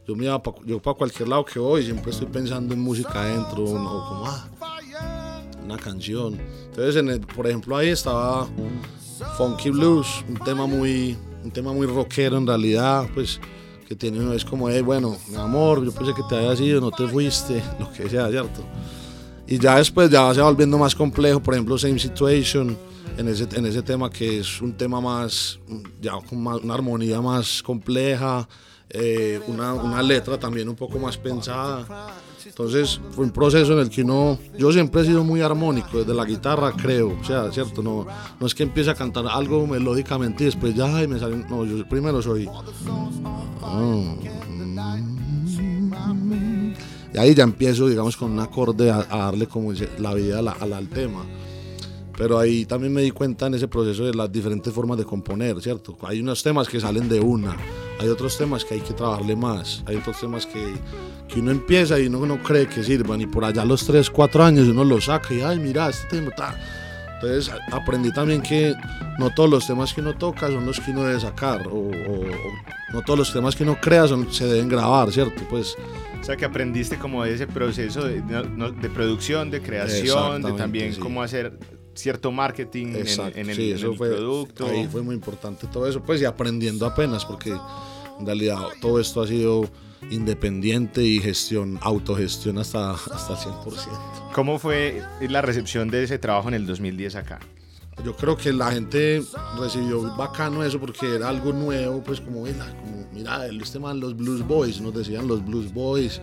yo 0.07 0.15
me 0.15 0.25
yo 0.65 0.81
para 0.81 0.97
cualquier 0.97 1.29
lado 1.29 1.45
que 1.45 1.59
voy 1.59 1.83
siempre 1.83 2.11
estoy 2.11 2.27
pensando 2.27 2.73
en 2.73 2.81
música 2.81 3.21
adentro 3.21 3.63
o 3.63 4.07
como 4.07 4.25
ah, 4.25 4.47
una 5.63 5.77
canción 5.77 6.37
entonces 6.65 6.95
en 6.97 7.21
por 7.21 7.47
ejemplo 7.47 7.77
ahí 7.77 7.89
estaba 7.89 8.47
Funky 9.37 9.69
Blues 9.69 10.07
un 10.27 10.35
tema 10.35 10.67
muy 10.67 11.17
un 11.43 11.51
tema 11.51 11.71
muy 11.71 11.87
rockero 11.87 12.37
en 12.37 12.47
realidad 12.47 13.07
pues 13.13 13.39
que 13.87 13.95
tiene 13.95 14.35
es 14.35 14.43
como 14.43 14.69
hey, 14.69 14.81
bueno 14.81 15.15
mi 15.29 15.35
amor 15.35 15.83
yo 15.85 15.91
pensé 15.93 16.13
que 16.13 16.23
te 16.27 16.35
había 16.35 16.53
ido 16.61 16.81
no 16.81 16.91
te 16.91 17.07
fuiste 17.07 17.63
lo 17.79 17.91
que 17.91 18.09
sea 18.09 18.29
cierto 18.29 18.61
y 19.47 19.57
ya 19.57 19.77
después 19.77 20.09
ya 20.09 20.33
se 20.33 20.41
va 20.41 20.47
volviendo 20.47 20.77
más 20.77 20.95
complejo 20.95 21.41
por 21.41 21.53
ejemplo 21.53 21.77
Same 21.77 21.99
Situation 21.99 22.77
en 23.17 23.27
ese, 23.27 23.47
en 23.55 23.65
ese 23.65 23.81
tema 23.81 24.09
que 24.09 24.39
es 24.39 24.61
un 24.61 24.73
tema 24.73 24.99
más 24.99 25.59
ya 26.01 26.13
con 26.13 26.45
una 26.45 26.73
armonía 26.73 27.21
más 27.21 27.63
compleja 27.63 28.47
eh, 28.95 29.41
una, 29.47 29.73
una, 29.73 30.03
letra 30.03 30.39
también 30.39 30.69
un 30.69 30.75
poco 30.75 30.99
más 30.99 31.17
pensada. 31.17 32.13
Entonces 32.45 33.01
fue 33.11 33.25
un 33.25 33.31
proceso 33.31 33.73
en 33.73 33.79
el 33.79 33.89
que 33.89 34.03
uno, 34.03 34.37
yo 34.55 34.71
siempre 34.71 35.01
he 35.01 35.05
sido 35.05 35.23
muy 35.23 35.41
armónico, 35.41 35.97
desde 35.97 36.13
la 36.13 36.25
guitarra 36.25 36.71
creo, 36.73 37.17
o 37.19 37.23
sea, 37.23 37.51
¿cierto? 37.51 37.81
No, 37.81 38.05
no 38.39 38.45
es 38.45 38.53
que 38.53 38.61
empiece 38.61 38.91
a 38.91 38.95
cantar 38.95 39.25
algo 39.27 39.65
melódicamente 39.65 40.43
y 40.43 40.45
después 40.45 40.75
ya 40.75 40.87
me 41.07 41.17
sale, 41.19 41.37
no, 41.49 41.65
yo 41.65 41.87
primero 41.89 42.21
soy... 42.21 42.47
y 47.13 47.17
ahí 47.17 47.33
ya 47.33 47.43
empiezo, 47.43 47.87
digamos, 47.87 48.15
con 48.15 48.31
un 48.31 48.39
acorde 48.39 48.91
a, 48.91 49.03
darle 49.03 49.47
como 49.47 49.73
la 49.97 50.13
vida 50.13 50.39
al 50.39 50.89
tema 50.89 51.25
pero 52.15 52.37
ahí 52.37 52.65
también 52.65 52.93
me 52.93 53.01
di 53.01 53.09
cuenta 53.09 53.47
en 53.47 53.55
ese 53.55 53.67
proceso 53.67 54.05
de 54.05 54.13
las 54.13 54.31
diferentes 54.31 54.71
formas 54.71 54.99
de 54.99 55.03
componer, 55.03 55.59
¿cierto? 55.61 55.97
Hay 56.03 56.19
unos 56.19 56.43
temas 56.43 56.69
que 56.69 56.79
salen 56.79 57.09
de 57.09 57.19
una, 57.19 57.57
hay 57.99 58.09
otros 58.09 58.37
temas 58.37 58.65
que 58.65 58.75
hay 58.75 58.81
que 58.81 58.93
trabajarle 58.93 59.35
más, 59.35 59.83
hay 59.85 59.95
otros 59.95 60.19
temas 60.19 60.45
que, 60.45 60.73
que 61.27 61.39
uno 61.39 61.51
empieza 61.51 61.99
y 61.99 62.07
uno 62.07 62.25
no 62.25 62.41
cree 62.41 62.67
que 62.67 62.83
sirvan. 62.83 63.21
Y 63.21 63.27
por 63.27 63.45
allá 63.45 63.61
a 63.61 63.65
los 63.65 63.85
3, 63.85 64.09
4 64.09 64.43
años 64.43 64.67
uno 64.67 64.83
lo 64.83 64.99
saca 64.99 65.33
y, 65.33 65.41
ay, 65.41 65.59
mira, 65.59 65.89
este 65.89 66.07
tema 66.07 66.29
está... 66.29 66.55
Entonces 67.15 67.53
aprendí 67.71 68.11
también 68.11 68.41
que 68.41 68.73
no 69.17 69.33
todos 69.33 69.49
los 69.49 69.65
temas 69.65 69.93
que 69.93 70.01
uno 70.01 70.13
toca 70.13 70.47
son 70.47 70.65
los 70.65 70.77
que 70.81 70.91
uno 70.91 71.03
debe 71.03 71.21
sacar, 71.21 71.65
o, 71.71 71.89
no 72.91 73.01
todos 73.01 73.17
los 73.17 73.31
temas 73.31 73.55
que 73.55 73.63
uno 73.63 73.77
crea 73.79 74.07
son, 74.07 74.31
se 74.33 74.45
deben 74.45 74.67
grabar, 74.67 75.09
¿cierto? 75.09 75.41
Pues, 75.49 75.77
o 76.19 76.23
sea, 76.23 76.35
que 76.35 76.43
aprendiste 76.43 76.97
como 76.97 77.23
de 77.23 77.33
ese 77.33 77.47
proceso 77.47 78.05
de, 78.05 78.21
de 78.21 78.89
producción, 78.89 79.51
de 79.51 79.61
creación, 79.61 80.41
de 80.41 80.51
también 80.51 80.95
cómo 80.95 81.23
hacer 81.23 81.57
cierto 81.93 82.31
marketing 82.31 82.87
en, 82.87 83.49
el, 83.49 83.95
producto. 83.97 84.65
Ahí 84.67 84.87
fue 84.91 85.01
muy 85.01 85.15
importante 85.15 85.67
todo 85.67 85.87
eso, 85.87 86.01
pues 86.01 86.21
y 86.21 86.25
aprendiendo 86.25 86.85
apenas, 86.85 87.25
porque 87.25 87.51
en 87.51 88.25
realidad 88.25 88.57
todo 88.81 88.99
esto 88.99 89.21
ha 89.21 89.27
sido 89.27 89.69
independiente 90.09 91.03
y 91.03 91.19
gestión, 91.19 91.79
autogestión 91.81 92.57
hasta, 92.57 92.91
hasta 92.91 93.33
el 93.33 93.39
100%. 93.39 94.31
¿Cómo 94.33 94.59
fue 94.59 95.01
la 95.21 95.41
recepción 95.41 95.89
de 95.89 96.03
ese 96.03 96.17
trabajo 96.17 96.47
en 96.49 96.55
el 96.55 96.65
2010 96.65 97.15
acá? 97.15 97.39
Yo 98.03 98.15
creo 98.15 98.35
que 98.35 98.51
la 98.51 98.71
gente 98.71 99.23
recibió 99.59 100.01
bacano 100.15 100.63
eso 100.63 100.79
porque 100.79 101.15
era 101.15 101.29
algo 101.29 101.53
nuevo, 101.53 102.03
pues 102.03 102.19
como, 102.19 102.41
como 102.41 103.07
mira, 103.13 103.45
este 103.47 103.77
man, 103.77 103.99
los 103.99 104.17
Blues 104.17 104.45
Boys, 104.45 104.81
nos 104.81 104.95
decían 104.95 105.27
los 105.27 105.45
Blues 105.45 105.71
Boys, 105.71 106.19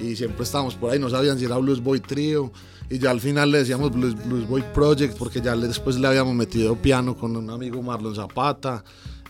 y 0.00 0.16
siempre 0.16 0.42
estábamos 0.42 0.74
por 0.74 0.92
ahí, 0.92 0.98
no 0.98 1.08
sabían 1.08 1.38
si 1.38 1.44
era 1.44 1.56
Blues 1.58 1.80
Boy 1.80 2.00
Trio 2.00 2.52
y 2.88 2.98
ya 2.98 3.10
al 3.10 3.20
final 3.20 3.50
le 3.50 3.58
decíamos 3.58 3.90
Blues, 3.92 4.14
Blues 4.26 4.48
Boy 4.48 4.62
Project 4.72 5.18
porque 5.18 5.40
ya 5.40 5.56
después 5.56 5.98
le 5.98 6.06
habíamos 6.06 6.34
metido 6.34 6.76
piano 6.76 7.16
con 7.16 7.36
un 7.36 7.50
amigo 7.50 7.82
Marlon 7.82 8.14
Zapata. 8.14 8.84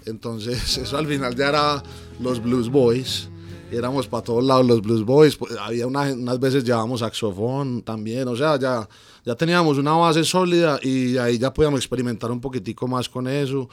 Entonces 0.05 0.77
eso 0.79 0.97
al 0.99 1.07
final 1.07 1.35
ya 1.35 1.49
era 1.49 1.83
los 2.21 2.43
Blues 2.43 2.69
Boys. 2.69 3.31
éramos 3.73 4.07
para 4.09 4.23
todos 4.23 4.45
lados 4.45 4.67
los 4.67 4.83
Blues 4.83 5.05
Boys. 5.05 5.37
Pues, 5.37 5.57
había 5.59 5.87
unas 5.87 6.39
veces 6.39 6.65
llevábamos 6.65 7.01
saxofón 7.01 7.81
también. 7.83 8.29
O 8.29 8.37
sea, 8.37 8.59
ya, 8.59 8.87
ya 9.25 9.35
teníamos 9.35 9.79
una 9.79 9.93
base 9.93 10.23
sólida 10.23 10.79
y 10.83 11.17
ahí 11.17 11.39
ya 11.39 11.53
podíamos 11.53 11.81
experimentar 11.81 12.31
un 12.31 12.41
poquitico 12.41 12.87
más 12.87 13.09
con 13.09 13.27
eso. 13.27 13.71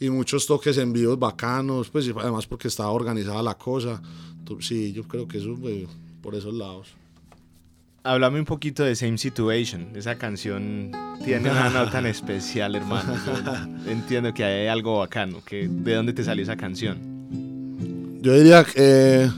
Y 0.00 0.08
muchos 0.08 0.46
toques 0.46 0.78
en 0.78 0.92
vivos 0.92 1.18
bacanos, 1.18 1.88
pues 1.90 2.10
además 2.16 2.46
porque 2.46 2.68
estaba 2.68 2.90
organizada 2.90 3.42
la 3.42 3.56
cosa. 3.56 4.00
Sí, 4.60 4.92
yo 4.92 5.04
creo 5.04 5.28
que 5.28 5.38
eso 5.38 5.54
fue 5.56 5.86
por 6.22 6.34
esos 6.34 6.54
lados. 6.54 6.88
Háblame 8.06 8.38
un 8.38 8.44
poquito 8.44 8.84
de 8.84 8.94
Same 8.94 9.18
Situation. 9.18 9.90
Esa 9.96 10.16
canción 10.16 10.92
tiene 11.24 11.50
una 11.50 11.70
nota 11.70 11.98
en 11.98 12.06
especial, 12.16 12.76
hermano. 12.76 13.16
entiendo 13.84 14.32
que 14.32 14.44
hay 14.44 14.68
algo 14.68 14.98
bacano. 14.98 15.44
Que, 15.44 15.66
¿De 15.66 15.94
dónde 15.96 16.12
te 16.12 16.22
salió 16.22 16.44
esa 16.44 16.56
canción? 16.56 18.20
Yo 18.22 18.32
diría 18.32 18.62
que. 18.62 19.28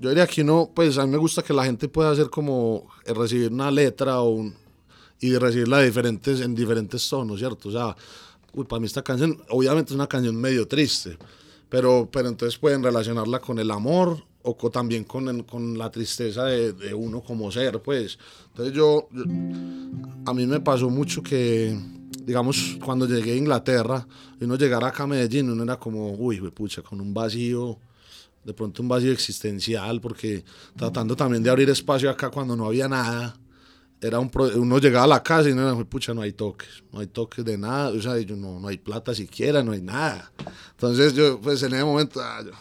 yo 0.00 0.08
diría 0.08 0.26
que 0.26 0.42
no, 0.42 0.70
pues 0.74 0.96
a 0.96 1.04
mí 1.04 1.12
me 1.12 1.18
gusta 1.18 1.42
que 1.42 1.52
la 1.52 1.66
gente 1.66 1.88
pueda 1.88 2.12
hacer 2.12 2.30
como 2.30 2.88
eh, 3.04 3.12
recibir 3.12 3.52
una 3.52 3.70
letra 3.70 4.22
o 4.22 4.30
un, 4.30 4.54
y 5.20 5.36
recibirla 5.36 5.82
diferentes, 5.82 6.40
en 6.40 6.54
diferentes 6.54 7.06
tonos, 7.06 7.38
¿cierto? 7.38 7.68
O 7.68 7.72
sea, 7.72 7.94
para 8.66 8.80
mí 8.80 8.86
esta 8.86 9.02
canción, 9.02 9.42
obviamente 9.50 9.92
es 9.92 9.94
una 9.94 10.06
canción 10.06 10.36
medio 10.36 10.66
triste, 10.66 11.18
pero, 11.68 12.08
pero 12.10 12.28
entonces 12.28 12.58
pueden 12.58 12.82
relacionarla 12.82 13.40
con 13.40 13.58
el 13.58 13.70
amor 13.70 14.24
o 14.46 14.70
también 14.70 15.04
con, 15.04 15.42
con 15.44 15.78
la 15.78 15.90
tristeza 15.90 16.44
de, 16.44 16.74
de, 16.74 16.92
uno 16.92 17.22
como 17.22 17.50
ser, 17.50 17.80
pues. 17.80 18.18
Entonces 18.48 18.74
yo, 18.74 19.08
a 20.26 20.34
mí 20.34 20.46
me 20.46 20.60
pasó 20.60 20.90
mucho 20.90 21.22
que, 21.22 21.74
digamos, 22.22 22.76
cuando 22.84 23.06
llegué 23.06 23.32
a 23.32 23.36
Inglaterra, 23.36 24.06
y 24.38 24.44
uno 24.44 24.56
llegara 24.56 24.88
acá 24.88 25.04
a 25.04 25.06
Medellín, 25.06 25.50
uno 25.50 25.62
era 25.62 25.78
como, 25.78 26.12
uy, 26.12 26.38
pucha, 26.50 26.82
con 26.82 27.00
un 27.00 27.14
vacío, 27.14 27.78
de 28.44 28.52
pronto 28.52 28.82
un 28.82 28.88
vacío 28.88 29.12
existencial, 29.12 30.02
porque 30.02 30.44
tratando 30.76 31.16
también 31.16 31.42
de 31.42 31.48
abrir 31.48 31.70
espacio 31.70 32.10
acá 32.10 32.28
cuando 32.28 32.54
no 32.54 32.66
había 32.66 32.86
nada, 32.86 33.34
era 34.06 34.18
un 34.20 34.30
uno 34.56 34.78
llegaba 34.78 35.04
a 35.04 35.08
la 35.08 35.22
casa 35.22 35.48
y 35.48 35.54
no 35.54 35.62
era, 35.66 35.82
pucha, 35.84 36.12
no 36.12 36.20
hay 36.20 36.32
toques, 36.32 36.84
no 36.92 37.00
hay 37.00 37.06
toques 37.06 37.42
de 37.42 37.56
nada, 37.56 37.88
o 37.88 38.02
sea, 38.02 38.18
yo, 38.18 38.36
no, 38.36 38.60
no 38.60 38.68
hay 38.68 38.76
plata 38.76 39.14
siquiera, 39.14 39.62
no 39.62 39.72
hay 39.72 39.80
nada. 39.80 40.30
Entonces 40.72 41.14
yo, 41.14 41.40
pues 41.40 41.62
en 41.62 41.72
ese 41.72 41.84
momento, 41.84 42.20
ah, 42.22 42.42
yo, 42.44 42.52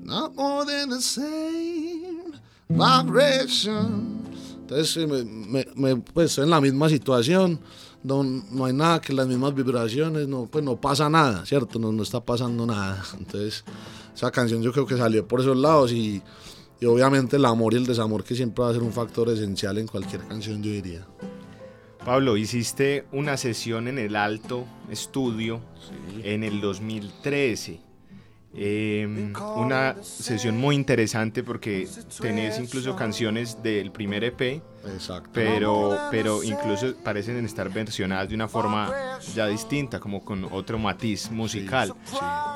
not 0.03 0.35
more 0.35 0.65
than 0.65 0.89
the 0.89 0.99
same 0.99 2.33
vibration. 2.69 4.23
Entonces, 4.61 5.07
me, 5.07 5.23
me, 5.23 5.67
me, 5.75 5.97
pues 5.97 6.39
en 6.39 6.49
la 6.49 6.59
misma 6.59 6.89
situación 6.89 7.59
no, 8.03 8.23
no 8.23 8.65
hay 8.65 8.73
nada 8.73 9.01
que 9.01 9.13
las 9.13 9.27
mismas 9.27 9.55
vibraciones, 9.55 10.27
no, 10.27 10.45
pues 10.45 10.63
no 10.63 10.79
pasa 10.79 11.09
nada, 11.09 11.45
¿cierto? 11.45 11.79
No, 11.79 11.91
no 11.91 12.03
está 12.03 12.19
pasando 12.19 12.65
nada. 12.65 13.03
Entonces, 13.17 13.63
esa 14.13 14.31
canción 14.31 14.61
yo 14.61 14.71
creo 14.71 14.85
que 14.85 14.97
salió 14.97 15.27
por 15.27 15.39
esos 15.39 15.57
lados 15.57 15.91
y, 15.91 16.21
y 16.79 16.85
obviamente 16.85 17.37
el 17.37 17.45
amor 17.45 17.73
y 17.73 17.77
el 17.77 17.85
desamor 17.85 18.23
que 18.23 18.35
siempre 18.35 18.63
va 18.63 18.69
a 18.69 18.73
ser 18.73 18.83
un 18.83 18.91
factor 18.91 19.29
esencial 19.29 19.77
en 19.77 19.87
cualquier 19.87 20.27
canción, 20.27 20.61
yo 20.61 20.71
diría. 20.71 21.07
Pablo, 22.05 22.35
hiciste 22.35 23.05
una 23.13 23.37
sesión 23.37 23.87
en 23.87 23.97
el 23.97 24.17
Alto 24.17 24.65
Estudio 24.89 25.61
en 26.21 26.43
el 26.43 26.59
2013. 26.59 27.92
Em, 28.55 29.33
una 29.55 29.95
sesión 30.03 30.57
muy 30.59 30.75
interesante 30.75 31.41
porque 31.41 31.87
tenés 32.21 32.59
incluso 32.59 32.95
canciones 32.95 33.63
del 33.63 33.91
primer 33.91 34.23
EP, 34.23 34.61
Exacto. 34.93 35.31
pero, 35.33 35.97
pero 36.11 36.43
incluso 36.43 36.93
parecen 37.03 37.43
estar 37.45 37.71
versionadas 37.71 38.29
de 38.29 38.35
una 38.35 38.47
forma 38.47 38.93
ya 39.33 39.47
distinta, 39.47 39.99
como 39.99 40.23
con 40.23 40.43
otro 40.51 40.77
matiz 40.77 41.31
musical. 41.31 41.95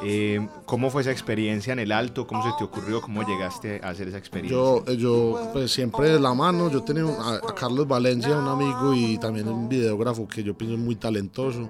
Em, 0.03 0.47
¿Cómo 0.65 0.91
fue 0.91 1.01
esa 1.01 1.11
experiencia 1.11 1.73
en 1.73 1.79
el 1.79 1.91
alto? 1.91 2.27
¿Cómo 2.27 2.43
se 2.43 2.51
te 2.59 2.63
ocurrió? 2.63 3.01
¿Cómo 3.01 3.23
llegaste 3.23 3.81
a 3.83 3.89
hacer 3.89 4.09
esa 4.09 4.19
experiencia? 4.19 4.55
Yo, 4.55 4.83
eh, 4.85 4.97
yo 4.97 5.49
pues 5.51 5.71
siempre 5.71 6.09
de 6.09 6.19
la 6.19 6.35
mano, 6.35 6.69
yo 6.69 6.83
tenía 6.83 7.05
a, 7.05 7.37
a 7.37 7.55
Carlos 7.55 7.87
Valencia, 7.87 8.37
un 8.37 8.47
amigo 8.47 8.93
y 8.93 9.17
también 9.17 9.47
un 9.47 9.67
videógrafo 9.67 10.27
que 10.27 10.43
yo 10.43 10.55
pienso 10.55 10.77
muy 10.77 10.95
talentoso. 10.95 11.67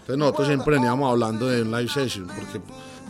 Entonces 0.00 0.16
nosotros 0.18 0.48
siempre 0.48 0.74
veníamos 0.74 1.08
hablando 1.08 1.46
de 1.46 1.62
un 1.62 1.70
live 1.70 1.88
session, 1.88 2.26
porque 2.26 2.60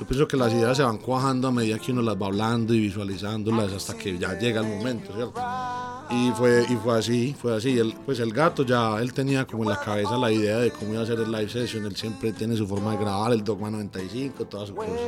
yo 0.00 0.06
pienso 0.06 0.26
que 0.26 0.38
las 0.38 0.50
ideas 0.50 0.78
se 0.78 0.82
van 0.82 0.96
cuajando 0.96 1.48
a 1.48 1.50
medida 1.50 1.78
que 1.78 1.92
uno 1.92 2.00
las 2.00 2.16
va 2.16 2.28
hablando 2.28 2.72
y 2.72 2.80
visualizándolas 2.80 3.70
hasta 3.70 3.98
que 3.98 4.16
ya 4.16 4.38
llega 4.38 4.62
el 4.62 4.66
momento, 4.66 5.12
¿cierto? 5.14 5.38
Y 6.08 6.30
fue, 6.30 6.64
y 6.70 6.76
fue 6.76 6.98
así, 6.98 7.36
fue 7.38 7.54
así. 7.54 7.78
Pues 8.06 8.18
el 8.18 8.32
gato 8.32 8.64
ya, 8.64 8.98
él 8.98 9.12
tenía 9.12 9.46
como 9.46 9.64
en 9.64 9.68
la 9.68 9.78
cabeza 9.78 10.16
la 10.16 10.32
idea 10.32 10.56
de 10.56 10.70
cómo 10.70 10.94
iba 10.94 11.02
a 11.02 11.06
ser 11.06 11.20
el 11.20 11.30
live 11.30 11.50
session. 11.50 11.84
Él 11.84 11.94
siempre 11.96 12.32
tiene 12.32 12.56
su 12.56 12.66
forma 12.66 12.92
de 12.92 12.96
grabar, 13.04 13.32
el 13.32 13.44
Dogma 13.44 13.70
95, 13.70 14.46
todas 14.46 14.68
sus 14.68 14.76
cosas. 14.76 14.98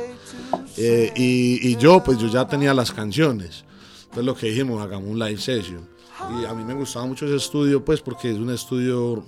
Eh, 0.77 1.11
y, 1.15 1.71
y, 1.71 1.75
yo, 1.77 2.03
pues 2.03 2.19
yo 2.19 2.27
ya 2.27 2.47
tenía 2.47 2.71
las 2.75 2.91
canciones. 2.91 3.65
Entonces 4.03 4.25
lo 4.25 4.35
que 4.35 4.47
dijimos, 4.47 4.79
hagamos 4.79 5.09
un 5.09 5.17
live 5.17 5.39
session. 5.39 5.89
Y 6.39 6.45
a 6.45 6.53
mí 6.53 6.63
me 6.63 6.75
gustaba 6.75 7.07
mucho 7.07 7.25
ese 7.25 7.37
estudio, 7.37 7.83
pues 7.83 7.99
porque 7.99 8.29
es 8.29 8.37
un 8.37 8.51
estudio 8.51 9.25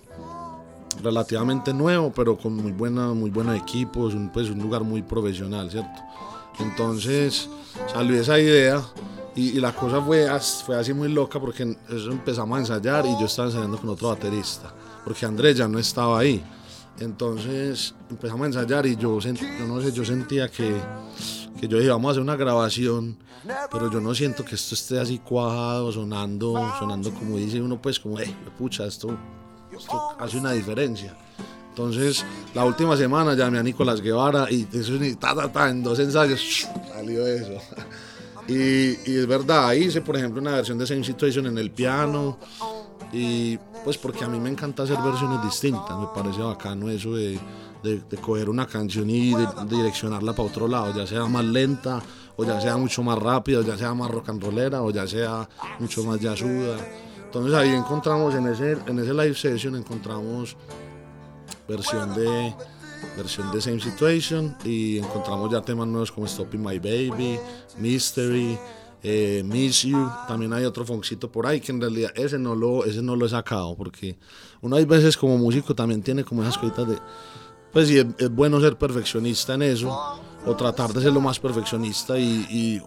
relativamente 1.01 1.73
nuevo, 1.73 2.11
pero 2.11 2.37
con 2.37 2.55
muy, 2.55 2.71
buena, 2.71 3.13
muy 3.13 3.29
buenos 3.29 3.55
equipos, 3.55 4.13
un, 4.13 4.29
pues 4.29 4.49
un 4.49 4.59
lugar 4.59 4.83
muy 4.83 5.01
profesional, 5.01 5.69
¿cierto? 5.69 6.01
Entonces 6.59 7.49
salió 7.91 8.19
esa 8.19 8.39
idea 8.39 8.81
y, 9.35 9.49
y, 9.49 9.59
la 9.59 9.73
cosa 9.73 10.01
fue, 10.01 10.27
fue 10.65 10.77
así 10.77 10.93
muy 10.93 11.09
loca 11.09 11.39
porque 11.39 11.77
eso 11.89 12.11
empezamos 12.11 12.55
a 12.57 12.59
ensayar 12.61 13.05
y 13.05 13.19
yo 13.19 13.25
estaba 13.25 13.49
ensayando 13.49 13.77
con 13.77 13.89
otro 13.89 14.09
baterista, 14.09 14.73
porque 15.03 15.25
Andrés 15.25 15.57
ya 15.57 15.67
no 15.67 15.79
estaba 15.79 16.19
ahí. 16.19 16.43
Entonces 16.99 17.93
empezamos 18.09 18.43
a 18.43 18.47
ensayar 18.47 18.85
y 18.85 18.95
yo, 18.95 19.19
yo 19.19 19.67
no 19.67 19.81
sé, 19.81 19.91
yo 19.91 20.05
sentía 20.05 20.49
que, 20.49 20.79
que 21.59 21.67
yo 21.67 21.77
dije, 21.77 21.89
vamos 21.89 22.09
a 22.09 22.11
hacer 22.11 22.21
una 22.21 22.37
grabación, 22.37 23.17
pero 23.69 23.91
yo 23.91 23.99
no 23.99 24.15
siento 24.15 24.45
que 24.45 24.55
esto 24.55 24.75
esté 24.75 24.99
así 24.99 25.19
cuajado, 25.19 25.91
sonando, 25.91 26.53
sonando 26.79 27.13
como 27.13 27.35
dice 27.35 27.61
uno, 27.61 27.81
pues 27.81 27.99
como, 27.99 28.19
eh, 28.19 28.33
pucha, 28.57 28.85
esto 28.85 29.09
esto 29.77 30.15
hace 30.19 30.37
una 30.37 30.51
diferencia. 30.51 31.15
Entonces, 31.69 32.25
la 32.53 32.63
última 32.63 32.95
semana 32.95 33.33
llamé 33.33 33.59
a 33.59 33.63
Nicolás 33.63 33.99
Guevara 34.01 34.47
y 34.49 34.63
ta, 35.15 35.35
ta, 35.35 35.51
ta, 35.51 35.69
en 35.69 35.83
dos 35.83 35.99
ensayos 35.99 36.67
salió 36.93 37.25
eso. 37.27 37.53
Y, 38.47 38.99
y, 39.09 39.17
es 39.17 39.25
verdad, 39.25 39.73
hice 39.73 40.01
por 40.01 40.15
ejemplo 40.15 40.39
una 40.39 40.51
versión 40.51 40.77
de 40.77 40.85
Same 40.85 41.03
Situation 41.03 41.47
en 41.47 41.57
el 41.57 41.71
piano 41.71 42.37
y 43.11 43.57
pues 43.83 43.97
porque 43.97 44.23
a 44.23 44.27
mí 44.27 44.39
me 44.39 44.51
encanta 44.51 44.83
hacer 44.83 44.99
versiones 44.99 45.41
distintas, 45.41 45.97
me 45.97 46.05
parece 46.13 46.43
bacano 46.43 46.87
eso 46.91 47.15
de, 47.15 47.39
de, 47.81 48.01
de 48.07 48.17
coger 48.17 48.49
una 48.49 48.67
canción 48.67 49.09
y 49.09 49.33
de, 49.33 49.47
direccionarla 49.67 50.33
para 50.33 50.49
otro 50.49 50.67
lado, 50.67 50.93
ya 50.93 51.07
sea 51.07 51.25
más 51.25 51.43
lenta 51.43 52.01
o 52.35 52.43
ya 52.43 52.59
sea 52.59 52.77
mucho 52.77 53.01
más 53.03 53.17
rápida, 53.17 53.59
o 53.59 53.61
ya 53.63 53.77
sea 53.77 53.93
más 53.93 54.11
rock 54.11 54.29
and 54.29 54.43
rollera 54.43 54.81
o 54.81 54.91
ya 54.91 55.07
sea 55.07 55.47
mucho 55.79 56.03
más 56.03 56.19
jazzuda. 56.19 56.77
Entonces 57.35 57.59
ahí 57.59 57.71
encontramos 57.71 58.33
en 58.33 58.47
ese, 58.47 58.77
en 58.87 58.97
ese 58.97 59.13
live 59.13 59.35
session 59.35 59.75
encontramos 59.75 60.55
versión 61.67 62.15
de 62.15 62.55
versión 63.17 63.51
de 63.51 63.59
Same 63.59 63.81
Situation 63.81 64.55
y 64.63 64.99
encontramos 64.99 65.51
ya 65.51 65.61
temas 65.61 65.85
nuevos 65.85 66.13
como 66.13 66.27
Stopping 66.27 66.61
My 66.61 66.79
Baby, 66.79 67.37
Mystery, 67.77 68.57
eh, 69.03 69.43
Miss 69.43 69.81
You, 69.81 70.09
también 70.29 70.53
hay 70.53 70.63
otro 70.63 70.85
foncito 70.85 71.29
por 71.29 71.45
ahí 71.45 71.59
que 71.59 71.73
en 71.73 71.81
realidad 71.81 72.13
ese 72.15 72.39
no 72.39 72.55
lo, 72.55 72.85
ese 72.85 73.01
no 73.01 73.17
lo 73.17 73.25
he 73.25 73.29
sacado 73.29 73.75
porque 73.75 74.17
uno 74.61 74.77
hay 74.77 74.85
veces 74.85 75.17
como 75.17 75.37
músico 75.37 75.75
también 75.75 76.01
tiene 76.01 76.23
como 76.23 76.41
esas 76.41 76.57
cositas 76.57 76.87
de 76.87 76.97
pues 77.73 77.89
sí, 77.89 77.97
es, 77.97 78.29
bueno 78.29 78.61
ser 78.61 78.77
perfeccionista 78.77 79.55
en 79.55 79.63
eso 79.63 80.21
o 80.45 80.55
tratar 80.55 80.93
de 80.93 81.01
ser 81.01 81.11
lo 81.11 81.19
más 81.19 81.37
perfeccionista 81.37 82.17
y, 82.17 82.81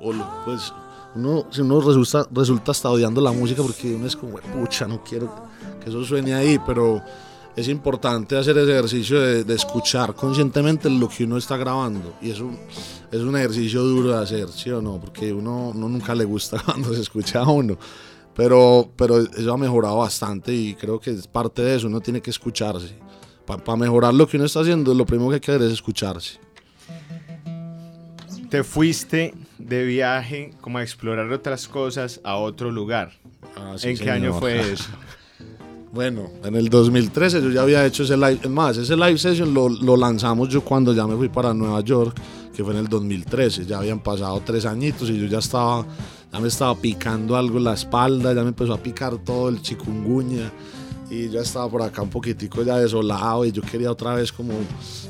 pues 0.47 0.73
uno, 1.15 1.47
si 1.51 1.61
uno 1.61 1.81
resulta, 1.81 2.27
resulta 2.31 2.73
hasta 2.73 2.91
odiando 2.91 3.21
la 3.21 3.33
música 3.33 3.63
porque 3.63 3.95
uno 3.95 4.07
es 4.07 4.17
como, 4.17 4.37
pucha, 4.39 4.87
no 4.87 5.03
quiero 5.03 5.33
que 5.83 5.89
eso 5.91 6.05
suene 6.05 6.35
ahí, 6.35 6.59
pero 6.67 7.03
es 7.57 7.69
importante 7.69 8.37
hacer 8.37 8.57
ese 8.59 8.71
ejercicio 8.71 9.21
de, 9.21 9.55
escuchar 9.55 10.15
conscientemente 10.15 10.89
lo 10.89 11.09
que 11.09 11.25
uno 11.25 11.37
está 11.37 11.57
grabando. 11.57 12.15
Y 12.23 12.31
eso 12.31 12.51
es 13.11 13.21
un 13.21 13.37
ejercicio 13.37 13.83
duro 13.83 14.11
de 14.11 14.23
hacer, 14.23 14.49
¿sí 14.49 14.71
o 14.71 14.81
no? 14.81 15.01
Porque 15.01 15.33
uno, 15.33 15.73
uno 15.75 15.89
nunca 15.89 16.15
le 16.15 16.25
gusta 16.25 16.63
cuando 16.65 16.95
se 16.95 17.01
escucha 17.01 17.41
a 17.41 17.51
uno. 17.51 17.77
Pero, 18.35 18.89
pero 18.95 19.19
eso 19.19 19.53
ha 19.53 19.59
mejorado 19.59 19.99
bastante 19.99 20.55
y 20.55 20.75
creo 20.75 21.01
que 21.01 21.11
es 21.11 21.27
parte 21.27 21.63
de 21.63 21.77
eso, 21.77 21.89
uno 21.89 22.01
tiene 22.01 22.21
que 22.21 22.31
escucharse. 22.31 22.97
Para 23.45 23.65
pa 23.65 23.77
mejorar 23.77 24.15
lo 24.15 24.29
que 24.29 24.37
uno 24.37 24.47
está 24.47 24.61
haciendo, 24.61 24.95
lo 24.95 25.07
primero 25.07 25.31
que 25.31 25.37
hay 25.37 25.41
que 25.41 25.51
hacer 25.51 25.63
es 25.67 25.73
escucharse 25.73 26.39
te 28.49 28.65
fuiste 28.65 29.35
de 29.59 29.85
viaje 29.85 30.53
como 30.61 30.79
a 30.79 30.83
explorar 30.83 31.31
otras 31.33 31.69
cosas 31.69 32.21
a 32.25 32.37
otro 32.37 32.71
lugar. 32.71 33.13
Ah, 33.57 33.75
sí, 33.77 33.89
¿En 33.89 33.97
señor. 33.97 34.05
qué 34.05 34.11
año 34.11 34.35
fue 34.35 34.73
eso? 34.73 34.91
Bueno, 35.91 36.29
en 36.45 36.55
el 36.55 36.69
2013 36.69 37.41
yo 37.41 37.51
ya 37.51 37.63
había 37.63 37.85
hecho 37.87 38.03
ese 38.03 38.15
live, 38.15 38.41
es 38.43 38.51
más, 38.51 38.77
ese 38.77 38.95
live 38.95 39.17
session 39.17 39.55
lo, 39.55 39.71
lo 39.71 39.97
lanzamos 39.97 40.51
yo 40.51 40.63
cuando 40.63 40.93
ya 40.93 41.07
me 41.07 41.17
fui 41.17 41.31
para 41.31 41.55
Nueva 41.55 41.81
York, 41.81 42.15
que 42.55 42.63
fue 42.63 42.75
en 42.75 42.81
el 42.81 42.89
2013, 42.89 43.65
ya 43.65 43.79
habían 43.79 44.01
pasado 44.01 44.43
tres 44.45 44.67
añitos 44.67 45.09
y 45.09 45.19
yo 45.19 45.25
ya 45.25 45.39
estaba, 45.39 45.87
ya 46.31 46.41
me 46.41 46.49
estaba 46.49 46.75
picando 46.75 47.37
algo 47.37 47.57
en 47.57 47.65
la 47.65 47.73
espalda, 47.73 48.35
ya 48.35 48.43
me 48.43 48.49
empezó 48.49 48.75
a 48.75 48.79
picar 48.83 49.17
todo 49.17 49.49
el 49.49 49.63
chikungunya 49.63 50.53
y 51.11 51.29
ya 51.29 51.41
estaba 51.41 51.69
por 51.71 51.83
acá 51.83 52.03
un 52.03 52.11
poquitico 52.11 52.63
ya 52.63 52.77
desolado 52.77 53.45
y 53.45 53.53
yo 53.53 53.63
quería 53.63 53.91
otra 53.91 54.15
vez 54.15 54.31
como, 54.31 54.55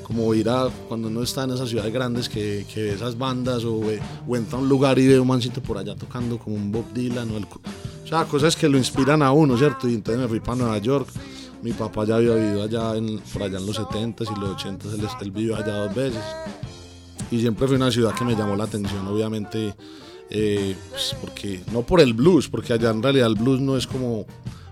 como 0.03 0.33
ir 0.35 0.49
a 0.49 0.69
cuando 0.89 1.09
uno 1.09 1.23
está 1.23 1.45
en 1.45 1.51
esas 1.51 1.69
ciudades 1.69 1.93
grandes 1.93 2.29
que, 2.29 2.65
que 2.73 2.83
ve 2.83 2.93
esas 2.93 3.19
bandas 3.19 3.65
o, 3.65 3.81
o, 4.27 4.37
entra 4.37 4.59
a 4.59 4.63
un 4.63 4.69
lugar 4.69 4.99
y 4.99 5.09
ve 5.09 5.19
un 5.19 5.27
mancito 5.27 5.61
por 5.61 5.79
allá 5.79 5.95
tocando 5.97 6.39
como 6.39 6.57
un 6.57 6.71
Bob 6.71 6.93
Dylan 6.93 7.31
o, 7.31 7.37
el, 7.37 7.45
o 7.45 8.07
sea, 8.07 8.25
cosas 8.25 8.57
que 8.57 8.69
lo 8.69 8.79
inspiran 8.79 9.23
a 9.23 9.33
uno, 9.33 9.57
¿cierto? 9.59 9.89
Y 9.89 9.95
entonces 9.95 10.23
me 10.23 10.29
fui 10.29 10.41
para 10.41 10.57
Nueva 10.57 10.79
York. 10.79 11.09
Mi 11.63 11.73
papá 11.73 12.05
ya 12.05 12.17
había 12.17 12.35
vivido 12.35 12.63
allá 12.63 12.97
en, 12.97 13.19
por 13.19 13.43
allá 13.43 13.59
en 13.59 13.67
los 13.67 13.79
70s 13.79 14.35
y 14.35 14.41
los 14.41 14.57
80s, 14.57 14.95
él, 14.95 15.09
él 15.21 15.31
vivió 15.31 15.57
allá 15.57 15.75
dos 15.75 15.95
veces. 15.95 16.23
Y 17.31 17.41
siempre 17.41 17.67
fue 17.67 17.77
una 17.77 17.91
ciudad 17.91 18.15
que 18.15 18.25
me 18.25 18.35
llamó 18.35 18.57
la 18.57 18.65
atención, 18.65 19.07
obviamente, 19.09 19.75
eh, 20.31 20.77
pues 20.89 21.17
porque 21.21 21.63
no 21.73 21.83
por 21.83 22.01
el 22.01 22.15
blues, 22.15 22.49
porque 22.49 22.73
allá 22.73 22.91
en 22.91 23.03
realidad 23.03 23.27
el 23.27 23.35
blues 23.35 23.61
no 23.61 23.77
es 23.77 23.87
como 23.87 24.25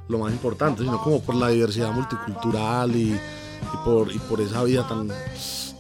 lo 0.09 0.19
más 0.19 0.33
importante, 0.33 0.83
sino 0.83 1.01
como 1.03 1.21
por 1.21 1.35
la 1.35 1.49
diversidad 1.49 1.92
multicultural 1.92 2.95
y, 2.95 3.12
y 3.12 3.85
por, 3.85 4.12
y 4.12 4.19
por 4.19 4.40
esa 4.40 4.62
vida 4.64 4.87
tan, 4.87 5.09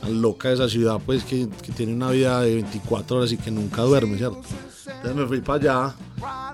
tan 0.00 0.22
loca 0.22 0.48
de 0.48 0.54
esa 0.54 0.68
ciudad, 0.68 1.00
pues 1.04 1.24
que, 1.24 1.48
que, 1.62 1.72
tiene 1.72 1.94
una 1.94 2.10
vida 2.10 2.40
de 2.40 2.54
24 2.54 3.18
horas 3.18 3.32
y 3.32 3.36
que 3.36 3.50
nunca 3.50 3.82
duerme, 3.82 4.18
¿cierto? 4.18 4.42
Entonces 4.86 5.14
me 5.14 5.26
fui 5.26 5.40
para 5.40 5.58
allá 5.58 5.94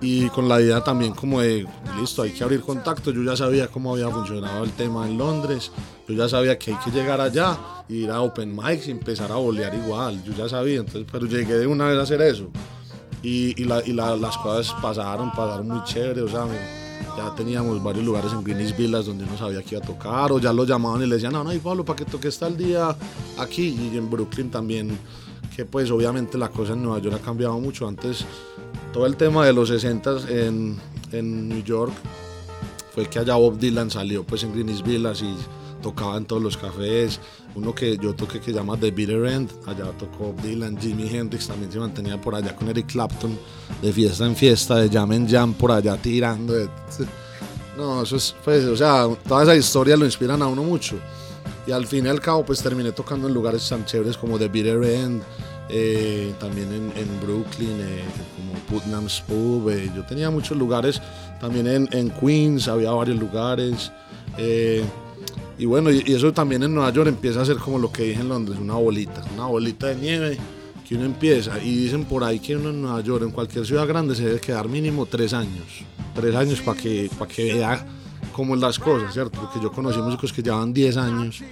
y 0.01 0.29
con 0.31 0.49
la 0.49 0.61
idea 0.61 0.83
también 0.83 1.15
como 1.15 1.41
de, 1.41 1.67
listo, 2.01 2.23
hay 2.23 2.31
que 2.31 2.43
abrir 2.43 2.61
contacto, 2.61 3.11
yo 3.11 3.23
ya 3.23 3.37
sabía 3.37 3.69
cómo 3.69 3.93
había 3.93 4.09
funcionado 4.09 4.65
el 4.65 4.73
tema 4.73 5.07
en 5.07 5.19
Londres, 5.19 5.71
yo 6.09 6.15
ya 6.15 6.29
sabía 6.29 6.59
que 6.59 6.73
hay 6.73 6.79
que 6.79 6.91
llegar 6.91 7.21
allá, 7.21 7.57
ir 7.89 8.11
a 8.11 8.21
Open 8.21 8.55
Mics 8.55 8.89
y 8.89 8.91
empezar 8.91 9.31
a 9.31 9.37
bolear 9.37 9.75
igual, 9.75 10.23
yo 10.25 10.33
ya 10.33 10.49
sabía, 10.49 10.81
entonces, 10.81 11.07
pero 11.11 11.27
llegué 11.27 11.55
de 11.59 11.67
una 11.67 11.87
vez 11.87 11.99
a 11.99 12.03
hacer 12.03 12.21
eso. 12.23 12.51
Y, 13.23 13.61
y, 13.61 13.65
la, 13.65 13.81
y 13.87 13.93
la, 13.93 14.17
las 14.17 14.37
cosas 14.39 14.75
pasaron, 14.83 15.31
pasaron 15.31 15.69
muy 15.69 15.85
chévere, 15.85 16.23
o 16.23 16.29
sea, 16.29 16.45
me, 16.45 16.82
ya 17.17 17.35
teníamos 17.35 17.83
varios 17.83 18.05
lugares 18.05 18.33
en 18.33 18.43
Greenwich 18.43 18.77
Villas 18.77 19.07
donde 19.07 19.25
uno 19.25 19.37
sabía 19.37 19.63
que 19.63 19.75
iba 19.77 19.85
a 19.85 19.87
tocar, 19.87 20.33
o 20.33 20.39
ya 20.39 20.53
lo 20.53 20.65
llamaban 20.65 21.03
y 21.03 21.07
le 21.07 21.17
decían, 21.17 21.33
no, 21.33 21.45
no, 21.45 21.53
y 21.53 21.59
Pablo, 21.59 21.85
para 21.85 21.97
que 21.99 22.05
toques 22.05 22.39
tal 22.39 22.57
día 22.57 22.97
aquí, 23.39 23.69
y 23.69 23.97
en 23.97 24.11
Brooklyn 24.11 24.51
también, 24.51 24.99
que 25.55 25.65
pues 25.65 25.91
obviamente 25.91 26.39
la 26.39 26.49
cosa 26.49 26.73
en 26.73 26.83
Nueva 26.83 26.99
York 26.99 27.17
ha 27.21 27.25
cambiado 27.25 27.59
mucho, 27.59 27.87
antes 27.87 28.25
todo 28.93 29.07
el 29.07 29.17
tema 29.17 29.47
de 29.47 29.53
los 29.53 29.69
60 29.69 30.29
en, 30.29 30.77
en 31.13 31.49
New 31.49 31.63
York 31.63 31.93
fue 32.95 33.07
que 33.07 33.19
allá 33.19 33.37
Bob 33.37 33.59
Dylan 33.59 33.91
salió 33.91 34.23
pues 34.23 34.43
en 34.45 34.53
Greenwich 34.53 34.83
Villas 34.83 35.23
y 35.23 35.35
tocaba 35.83 36.17
en 36.17 36.25
todos 36.25 36.43
los 36.43 36.57
cafés. 36.57 37.21
Uno 37.55 37.75
que 37.75 37.99
yo 37.99 38.15
toqué 38.15 38.41
que 38.41 38.53
llama 38.53 38.79
The 38.79 38.91
Bitter 38.91 39.27
End, 39.27 39.51
allá 39.67 39.91
tocó 39.99 40.35
Dylan, 40.43 40.79
Jimi 40.81 41.09
Hendrix 41.15 41.49
también 41.49 41.71
se 41.71 41.79
mantenía 41.79 42.19
por 42.19 42.35
allá 42.35 42.57
con 42.57 42.69
Eric 42.69 42.87
Clapton, 42.87 43.39
de 43.83 43.93
fiesta 43.93 44.25
en 44.25 44.35
fiesta, 44.35 44.77
de 44.77 44.89
jam 44.89 45.13
en 45.13 45.29
jam 45.29 45.53
por 45.53 45.73
allá 45.73 45.97
tirando. 45.97 46.55
No, 47.77 48.03
eso 48.03 48.17
es, 48.17 48.35
pues, 48.45 48.65
o 48.65 48.77
sea, 48.77 49.09
toda 49.27 49.43
esa 49.43 49.57
historia 49.57 49.97
lo 49.97 50.05
inspiran 50.07 50.41
a 50.41 50.47
uno 50.47 50.63
mucho. 50.63 50.97
Y 51.67 51.73
al 51.73 51.87
fin 51.87 52.07
y 52.07 52.09
al 52.09 52.21
cabo, 52.21 52.45
pues 52.45 52.63
terminé 52.63 52.93
tocando 52.93 53.29
en 53.29 53.35
lugares 53.35 53.69
tan 53.69 53.85
chéveres 53.85 54.17
como 54.17 54.39
The 54.39 54.49
Bitter 54.49 54.83
End, 54.83 55.23
eh, 55.69 56.35
también 56.39 56.73
en, 56.73 57.21
Brooklyn, 57.21 57.81
eh, 57.81 58.05
como 58.37 58.55
Putnam's 58.67 59.23
Pub. 59.27 59.71
Eh, 59.71 59.91
yo 59.95 60.05
tenía 60.05 60.31
muchos 60.31 60.57
lugares, 60.57 61.01
también 61.41 61.67
en, 61.67 61.89
en 61.93 62.11
Queens 62.11 62.69
había 62.69 62.91
varios 62.91 63.19
lugares. 63.19 63.93
Y 65.59 65.67
bueno, 65.67 65.91
y, 65.91 66.03
y, 66.07 66.15
eso 66.15 66.33
también 66.33 66.63
en 66.63 66.75
Nueva 66.75 66.91
York 66.91 67.09
empieza 67.09 67.43
a 67.43 67.45
ser 67.45 67.57
como 67.57 67.79
lo 67.79 67.93
que 67.93 68.05
dije 68.05 68.21
en 68.21 68.29
Londres, 68.29 68.59
una 68.61 68.75
bolita, 68.75 69.23
una 69.35 69.47
bolita 69.47 69.89
de 69.89 69.97
nieve 69.97 70.39
que 70.89 70.95
uno 70.97 71.05
empieza. 71.05 71.63
Y 71.63 71.77
dicen 71.77 72.05
por 72.05 72.25
ahí 72.25 72.39
que 72.39 72.57
uno 72.57 72.71
en 72.71 72.83
Nueva 72.83 73.01
York, 73.01 73.23
en 73.25 73.31
cualquier 73.31 73.67
ciudad 73.67 73.87
grande, 73.87 74.15
se 74.15 74.25
debe 74.25 74.41
quedar 74.41 74.69
mínimo 74.69 75.07
tres 75.07 75.33
años. 75.33 75.85
Tres 76.15 76.35
años 76.35 76.61
para 76.61 76.81
que, 76.81 77.11
para 77.19 77.31
que 77.31 77.55
vea 77.55 77.87
cómo 78.33 78.55
es 78.55 78.61
las 78.61 78.79
cosas, 78.79 79.13
¿cierto? 79.13 79.41
Porque 79.41 79.61
yo 79.61 79.71
conocí 79.71 79.99
músicos 80.01 80.33
que 80.33 80.43
llevaban 80.43 80.73
10 80.73 80.97
años 80.97 81.43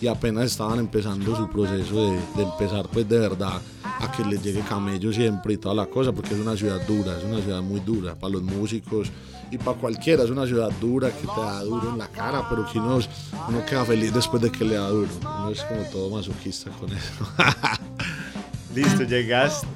y 0.00 0.06
apenas 0.06 0.46
estaban 0.46 0.78
empezando 0.78 1.36
su 1.36 1.48
proceso 1.48 2.10
de, 2.10 2.18
de, 2.36 2.42
empezar 2.42 2.88
pues 2.88 3.08
de 3.08 3.18
verdad 3.18 3.60
a 3.84 4.10
que 4.10 4.24
les 4.24 4.42
llegue 4.42 4.60
camello 4.60 5.12
siempre 5.12 5.54
y 5.54 5.56
toda 5.58 5.74
la 5.74 5.86
cosa, 5.86 6.12
porque 6.12 6.34
es 6.34 6.40
una 6.40 6.56
ciudad 6.56 6.80
dura, 6.86 7.18
es 7.18 7.24
una 7.24 7.40
ciudad 7.40 7.62
muy 7.62 7.80
dura 7.80 8.14
para 8.14 8.32
los 8.32 8.42
músicos 8.42 9.10
y 9.52 9.58
para 9.58 9.76
cualquiera, 9.76 10.24
es 10.24 10.30
una 10.30 10.46
ciudad 10.46 10.70
dura 10.80 11.10
que 11.10 11.26
te 11.26 11.40
da 11.40 11.62
duro 11.62 11.90
en 11.90 11.98
la 11.98 12.08
cara, 12.08 12.48
pero 12.48 12.64
que 12.64 12.78
uno, 12.78 13.00
uno 13.48 13.66
queda 13.66 13.84
feliz 13.84 14.12
después 14.14 14.42
de 14.42 14.50
que 14.50 14.64
le 14.64 14.76
da 14.76 14.88
duro, 14.88 15.10
uno 15.20 15.50
es 15.50 15.62
como 15.64 15.82
todo 15.90 16.08
masoquista 16.08 16.70
con 16.70 16.90
eso. 16.90 17.12
Listo, 18.74 19.02
llegas 19.02 19.66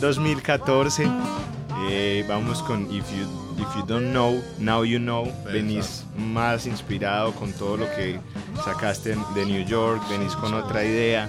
2014, 0.00 1.10
eh, 1.90 2.24
vamos 2.28 2.62
con 2.62 2.82
If 2.94 3.04
You, 3.10 3.26
If 3.60 3.74
you 3.74 3.82
Don't 3.88 4.12
Know, 4.12 4.40
Now 4.60 4.84
You 4.84 5.00
Know, 5.00 5.32
venís 5.52 6.04
más 6.16 6.68
inspirado 6.68 7.32
con 7.32 7.52
todo 7.54 7.78
lo 7.78 7.86
que 7.96 8.20
sacaste 8.64 9.16
de 9.34 9.46
New 9.46 9.66
York, 9.66 10.00
venís 10.08 10.36
con 10.36 10.54
otra 10.54 10.84
idea. 10.84 11.28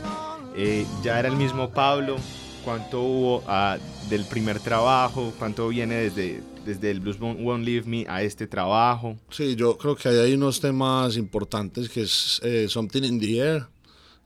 Eh, 0.56 0.86
ya 1.02 1.18
era 1.18 1.28
el 1.28 1.36
mismo 1.36 1.72
Pablo, 1.72 2.18
¿cuánto 2.64 3.02
hubo 3.02 3.38
uh, 3.38 3.80
del 4.10 4.26
primer 4.26 4.60
trabajo? 4.60 5.34
¿Cuánto 5.40 5.70
viene 5.70 5.96
desde, 5.96 6.44
desde 6.66 6.92
el 6.92 7.00
Blues 7.00 7.20
Won't 7.20 7.66
Leave 7.66 7.88
Me 7.88 8.06
a 8.08 8.24
este 8.24 8.48
trabajo? 8.48 9.18
Sí, 9.30 9.56
yo 9.56 9.78
creo 9.78 9.96
que 9.96 10.10
hay 10.10 10.34
unos 10.34 10.60
temas 10.60 11.18
importantes 11.18 11.90
que 11.90 12.02
es 12.02 12.40
eh, 12.44 12.68
Something 12.70 13.04
in 13.04 13.20
the 13.20 13.38
Air 13.38 13.68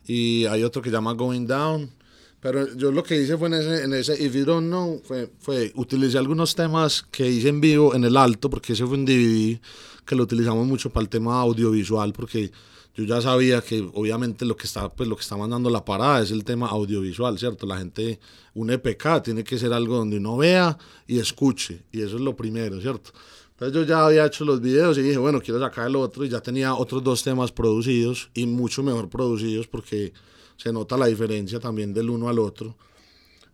y 0.06 0.46
hay 0.46 0.64
otro 0.64 0.82
que 0.82 0.90
llama 0.90 1.14
Going 1.14 1.46
Down. 1.46 1.92
Pero 2.40 2.76
yo 2.76 2.92
lo 2.92 3.04
que 3.04 3.20
hice 3.20 3.36
fue 3.38 3.48
en 3.48 3.56
ese, 3.56 3.84
en 3.84 3.94
ese 3.94 4.24
If 4.24 4.34
You 4.34 4.46
Don't 4.46 4.68
Know, 4.68 5.02
fue, 5.04 5.30
fue 5.40 5.72
utilicé 5.76 6.18
algunos 6.18 6.54
temas 6.56 7.04
que 7.12 7.28
hice 7.28 7.50
en 7.50 7.60
vivo 7.60 7.96
en 7.96 8.04
el 8.04 8.16
alto, 8.16 8.50
porque 8.50 8.74
ese 8.74 8.86
fue 8.86 8.96
un 8.96 9.06
DVD 9.06 9.60
que 10.06 10.16
lo 10.16 10.24
utilizamos 10.24 10.66
mucho 10.68 10.92
para 10.92 11.02
el 11.04 11.10
tema 11.10 11.42
audiovisual, 11.42 12.14
porque 12.14 12.52
yo 12.98 13.04
ya 13.04 13.22
sabía 13.22 13.62
que 13.62 13.88
obviamente 13.94 14.44
lo 14.44 14.58
que 14.58 14.66
está 14.66 14.90
pues 14.90 15.08
lo 15.08 15.16
que 15.16 15.22
está 15.22 15.38
mandando 15.38 15.70
la 15.70 15.86
parada 15.86 16.24
es 16.24 16.32
el 16.32 16.44
tema 16.44 16.68
audiovisual, 16.68 17.38
¿cierto? 17.38 17.68
La 17.68 17.78
gente 17.78 18.20
un 18.56 18.72
EPK 18.72 19.22
tiene 19.24 19.44
que 19.44 19.60
ser 19.60 19.72
algo 19.72 19.98
donde 19.98 20.18
uno 20.18 20.36
vea 20.36 20.76
y 21.06 21.20
escuche 21.20 21.84
y 21.92 22.02
eso 22.02 22.16
es 22.16 22.22
lo 22.24 22.36
primero, 22.36 22.82
¿cierto? 22.82 23.12
Entonces 23.52 23.76
yo 23.76 23.84
ya 23.84 24.04
había 24.04 24.26
hecho 24.26 24.44
los 24.46 24.62
videos 24.62 24.98
y 24.98 25.04
dije, 25.04 25.20
bueno, 25.20 25.40
quiero 25.40 25.60
sacar 25.60 25.88
el 25.88 25.96
otro 25.96 26.26
y 26.26 26.30
ya 26.30 26.42
tenía 26.42 26.74
otros 26.74 27.04
dos 27.04 27.22
temas 27.22 27.52
producidos 27.52 28.32
y 28.34 28.48
mucho 28.48 28.82
mejor 28.82 29.10
producidos 29.10 29.68
porque 29.68 30.12
se 30.56 30.74
nota 30.74 30.98
la 30.98 31.06
diferencia 31.06 31.60
también 31.60 31.94
del 31.94 32.10
uno 32.10 32.30
al 32.30 32.40
otro. 32.40 32.76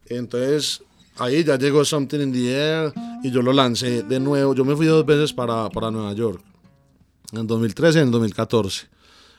Entonces 0.06 0.82
ahí 1.18 1.44
ya 1.44 1.58
llegó 1.58 1.84
Something 1.84 2.20
in 2.22 2.32
the 2.32 2.50
Air 2.50 2.94
y 3.24 3.30
yo 3.30 3.42
lo 3.42 3.52
lancé 3.52 4.04
de 4.04 4.22
nuevo. 4.22 4.56
Yo 4.56 4.64
me 4.64 4.74
fui 4.74 4.86
dos 4.86 5.06
veces 5.06 5.34
para, 5.34 5.70
para 5.70 5.92
Nueva 5.92 6.14
York, 6.14 6.42
en 7.34 7.46
2013 7.46 8.00
y 8.00 8.02
en 8.04 8.12
2014. 8.12 8.94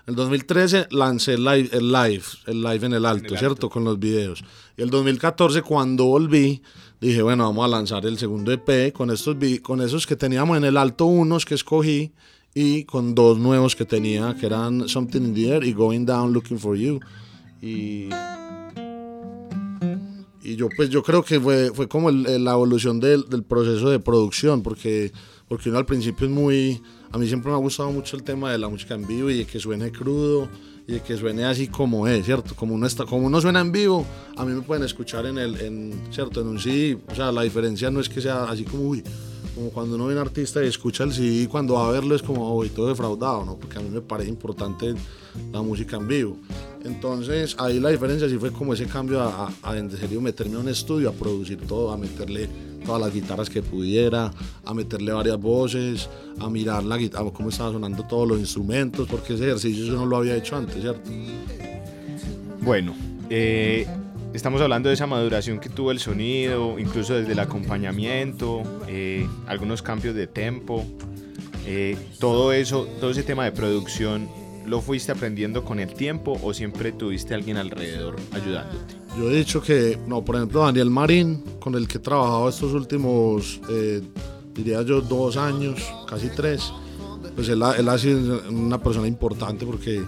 El 0.07 0.17
2013 0.17 0.89
lancé 0.91 1.35
el 1.35 1.45
live, 1.45 1.71
el 1.73 1.91
live, 1.91 2.25
el 2.47 2.63
live 2.63 2.87
en 2.87 2.93
el 2.93 3.07
alto, 3.07 3.29
en 3.29 3.33
el 3.33 3.39
¿cierto? 3.39 3.67
Alto. 3.67 3.71
Con 3.71 3.85
los 3.85 3.99
videos. 3.99 4.45
Y 4.77 4.83
el 4.83 4.91
2014 4.91 5.63
cuando 5.63 6.05
volví, 6.05 6.63
dije, 7.01 7.23
bueno, 7.23 7.45
vamos 7.45 7.65
a 7.65 7.69
lanzar 7.69 8.05
el 8.05 8.19
segundo 8.19 8.53
EP 8.53 8.93
con, 8.93 9.11
estos, 9.11 9.37
con 9.63 9.81
esos 9.81 10.07
que 10.07 10.17
teníamos 10.17 10.59
en 10.59 10.65
el 10.65 10.77
alto, 10.77 11.07
unos 11.07 11.47
que 11.47 11.55
escogí, 11.55 12.13
y 12.55 12.85
con 12.85 13.15
dos 13.15 13.39
nuevos 13.39 13.75
que 13.75 13.85
tenía, 13.85 14.37
que 14.39 14.47
eran 14.47 14.89
Something 14.89 15.23
in 15.23 15.35
the 15.35 15.49
Air 15.49 15.65
y 15.65 15.73
Going 15.73 16.07
Down 16.07 16.33
Looking 16.33 16.59
for 16.59 16.77
You. 16.77 17.01
Y, 17.61 18.11
y 20.43 20.57
yo 20.57 20.69
pues 20.77 20.89
yo 20.91 21.03
creo 21.03 21.25
que 21.25 21.41
fue, 21.41 21.73
fue 21.75 21.89
como 21.89 22.11
el, 22.11 22.45
la 22.45 22.53
evolución 22.53 23.01
del, 23.01 23.29
del, 23.29 23.43
proceso 23.43 23.91
de 23.91 23.99
producción, 23.99 24.63
porque, 24.63 25.13
porque 25.55 25.69
uno 25.69 25.79
al 25.79 25.87
principio 25.87 26.27
es 26.27 26.33
muy... 26.33 26.83
A 27.13 27.17
mí 27.17 27.29
siempre 27.29 27.49
me 27.49 27.57
ha 27.57 27.61
gustado 27.61 27.93
mucho 27.93 28.17
el 28.17 28.25
tema 28.25 28.51
de 28.51 28.59
la 28.59 28.69
música 28.69 28.95
en 28.95 29.07
vivo 29.07 29.31
y 29.31 29.39
de 29.39 29.45
que 29.45 29.61
suene 29.61 29.93
crudo 29.93 30.49
y 30.85 30.95
de 30.95 31.01
que 31.01 31.17
suene 31.17 31.45
así 31.45 31.69
como 31.69 32.09
es, 32.09 32.25
¿cierto? 32.25 32.57
Como 32.57 32.75
uno, 32.75 32.89
está, 32.89 33.05
como 33.05 33.29
uno 33.29 33.41
suena 33.41 33.61
en 33.61 33.71
vivo, 33.71 34.05
a 34.37 34.45
mí 34.45 34.53
me 34.53 34.63
pueden 34.63 34.83
escuchar 34.83 35.27
en 35.27 35.39
el, 35.39 35.61
en, 35.61 35.95
¿cierto? 36.11 36.41
En 36.41 36.49
un 36.49 36.59
CD, 36.59 36.99
o 37.07 37.15
sea, 37.15 37.31
la 37.31 37.43
diferencia 37.43 37.89
no 37.89 38.01
es 38.01 38.09
que 38.09 38.21
sea 38.21 38.51
así 38.51 38.65
como, 38.65 38.83
uy, 38.83 39.05
como 39.55 39.71
cuando 39.71 39.95
uno 39.95 40.07
ve 40.07 40.15
un 40.15 40.19
artista 40.19 40.61
y 40.65 40.67
escucha 40.67 41.05
el 41.05 41.13
CD, 41.13 41.47
cuando 41.49 41.75
va 41.75 41.87
a 41.87 41.93
verlo 41.93 42.17
es 42.17 42.23
como, 42.25 42.53
uy, 42.57 42.71
todo 42.71 42.89
defraudado, 42.89 43.45
¿no? 43.45 43.57
Porque 43.57 43.79
a 43.79 43.81
mí 43.81 43.91
me 43.91 44.01
parece 44.01 44.31
importante 44.31 44.93
la 45.53 45.63
música 45.63 45.99
en 45.99 46.09
vivo. 46.09 46.37
Entonces, 46.83 47.55
ahí 47.61 47.79
la 47.79 47.91
diferencia 47.91 48.29
sí 48.29 48.39
fue 48.39 48.51
como 48.51 48.75
ese 48.75 48.87
cambio 48.87 49.21
a, 49.21 49.53
a, 49.63 49.71
a 49.71 49.79
en 49.79 49.89
serio 49.89 50.21
meterme 50.21 50.57
a 50.57 50.59
un 50.59 50.69
estudio, 50.69 51.11
a 51.11 51.13
producir 51.13 51.59
todo, 51.59 51.93
a 51.93 51.97
meterle 51.97 52.49
todas 52.85 53.01
las 53.01 53.13
guitarras 53.13 53.51
que 53.51 53.63
pudiera, 53.63 54.31
a 54.65 54.75
meterle 54.75 55.13
varias 55.13 55.41
voces, 55.41 56.09
a 56.41 56.49
mirar 56.49 56.85
la 56.85 56.97
guitarra, 56.97 57.31
cómo 57.33 57.49
estaban 57.49 57.73
sonando 57.73 58.05
todos 58.05 58.29
los 58.29 58.39
instrumentos, 58.39 59.09
porque 59.09 59.35
ese 59.35 59.45
ejercicio 59.45 59.85
yo 59.85 59.95
no 59.95 60.07
lo 60.07 60.17
había 60.17 60.37
hecho 60.37 60.57
antes, 60.57 60.81
¿cierto? 60.81 61.11
Bueno, 62.61 62.95
eh, 63.31 63.87
estamos 64.33 64.61
hablando 64.61 64.89
de 64.89 64.95
esa 64.95 65.07
maduración 65.07 65.59
que 65.59 65.69
tuvo 65.69 65.91
el 65.91 65.99
sonido, 65.99 66.79
incluso 66.79 67.15
desde 67.15 67.33
el 67.33 67.39
acompañamiento, 67.39 68.63
eh, 68.89 69.27
algunos 69.47 69.83
cambios 69.83 70.15
de 70.15 70.27
tempo. 70.27 70.85
Eh, 71.67 71.97
todo 72.19 72.53
eso, 72.53 72.87
todo 73.01 73.11
ese 73.11 73.23
tema 73.23 73.45
de 73.45 73.53
producción, 73.53 74.29
¿lo 74.67 74.81
fuiste 74.81 75.13
aprendiendo 75.13 75.65
con 75.65 75.79
el 75.81 75.95
tiempo 75.95 76.39
o 76.43 76.55
siempre 76.55 76.93
tuviste 76.93 77.35
alguien 77.35 77.57
alrededor 77.57 78.17
ayudándote? 78.33 78.95
Yo 79.19 79.31
he 79.31 79.37
dicho 79.37 79.63
que, 79.63 79.99
no, 80.07 80.25
por 80.25 80.37
ejemplo, 80.37 80.63
Daniel 80.63 80.91
Marín, 80.91 81.43
con 81.61 81.75
el 81.75 81.87
que 81.87 81.99
he 81.99 82.01
trabajado 82.01 82.49
estos 82.49 82.73
últimos, 82.73 83.61
eh, 83.71 84.03
diría 84.55 84.83
yo, 84.83 85.01
dos 85.01 85.37
años, 85.37 85.81
casi 86.09 86.29
tres, 86.31 86.73
pues 87.35 87.49
él 87.49 87.63
ha, 87.63 87.99
sido 87.99 88.43
una 88.51 88.83
persona 88.83 89.07
importante 89.07 89.67
porque 89.67 90.03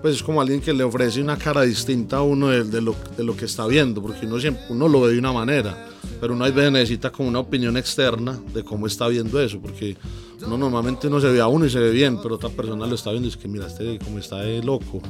pues 0.00 0.16
es 0.16 0.22
como 0.22 0.40
alguien 0.40 0.60
que 0.60 0.72
le 0.72 0.84
ofrece 0.84 1.20
una 1.20 1.36
cara 1.36 1.62
distinta 1.62 2.18
a 2.18 2.22
uno 2.22 2.48
de, 2.48 2.80
lo, 2.80 2.94
de 3.16 3.24
lo, 3.24 3.36
que 3.36 3.44
está 3.44 3.66
viendo, 3.66 4.02
porque 4.02 4.26
uno, 4.26 4.40
siempre, 4.40 4.62
uno 4.68 4.88
lo 4.88 5.00
ve 5.02 5.12
de 5.12 5.18
una 5.18 5.32
manera, 5.32 5.91
pero 6.20 6.34
uno 6.34 6.44
a 6.44 6.50
veces 6.50 6.72
necesita 6.72 7.10
como 7.10 7.28
una 7.28 7.40
opinión 7.40 7.76
externa 7.76 8.38
de 8.52 8.62
cómo 8.64 8.86
está 8.86 9.08
viendo 9.08 9.40
eso, 9.40 9.60
porque 9.60 9.96
uno 10.44 10.58
normalmente 10.58 11.06
uno 11.06 11.20
se 11.20 11.30
ve 11.30 11.40
a 11.40 11.46
uno 11.46 11.66
y 11.66 11.70
se 11.70 11.78
ve 11.78 11.90
bien, 11.90 12.20
pero 12.22 12.36
otra 12.36 12.48
persona 12.48 12.86
lo 12.86 12.94
está 12.94 13.10
viendo 13.10 13.28
y 13.28 13.30
es 13.30 13.36
que 13.36 13.48
mira, 13.48 13.66
este 13.66 13.98
como 13.98 14.18
está 14.18 14.38
de 14.38 14.62
loco. 14.62 15.00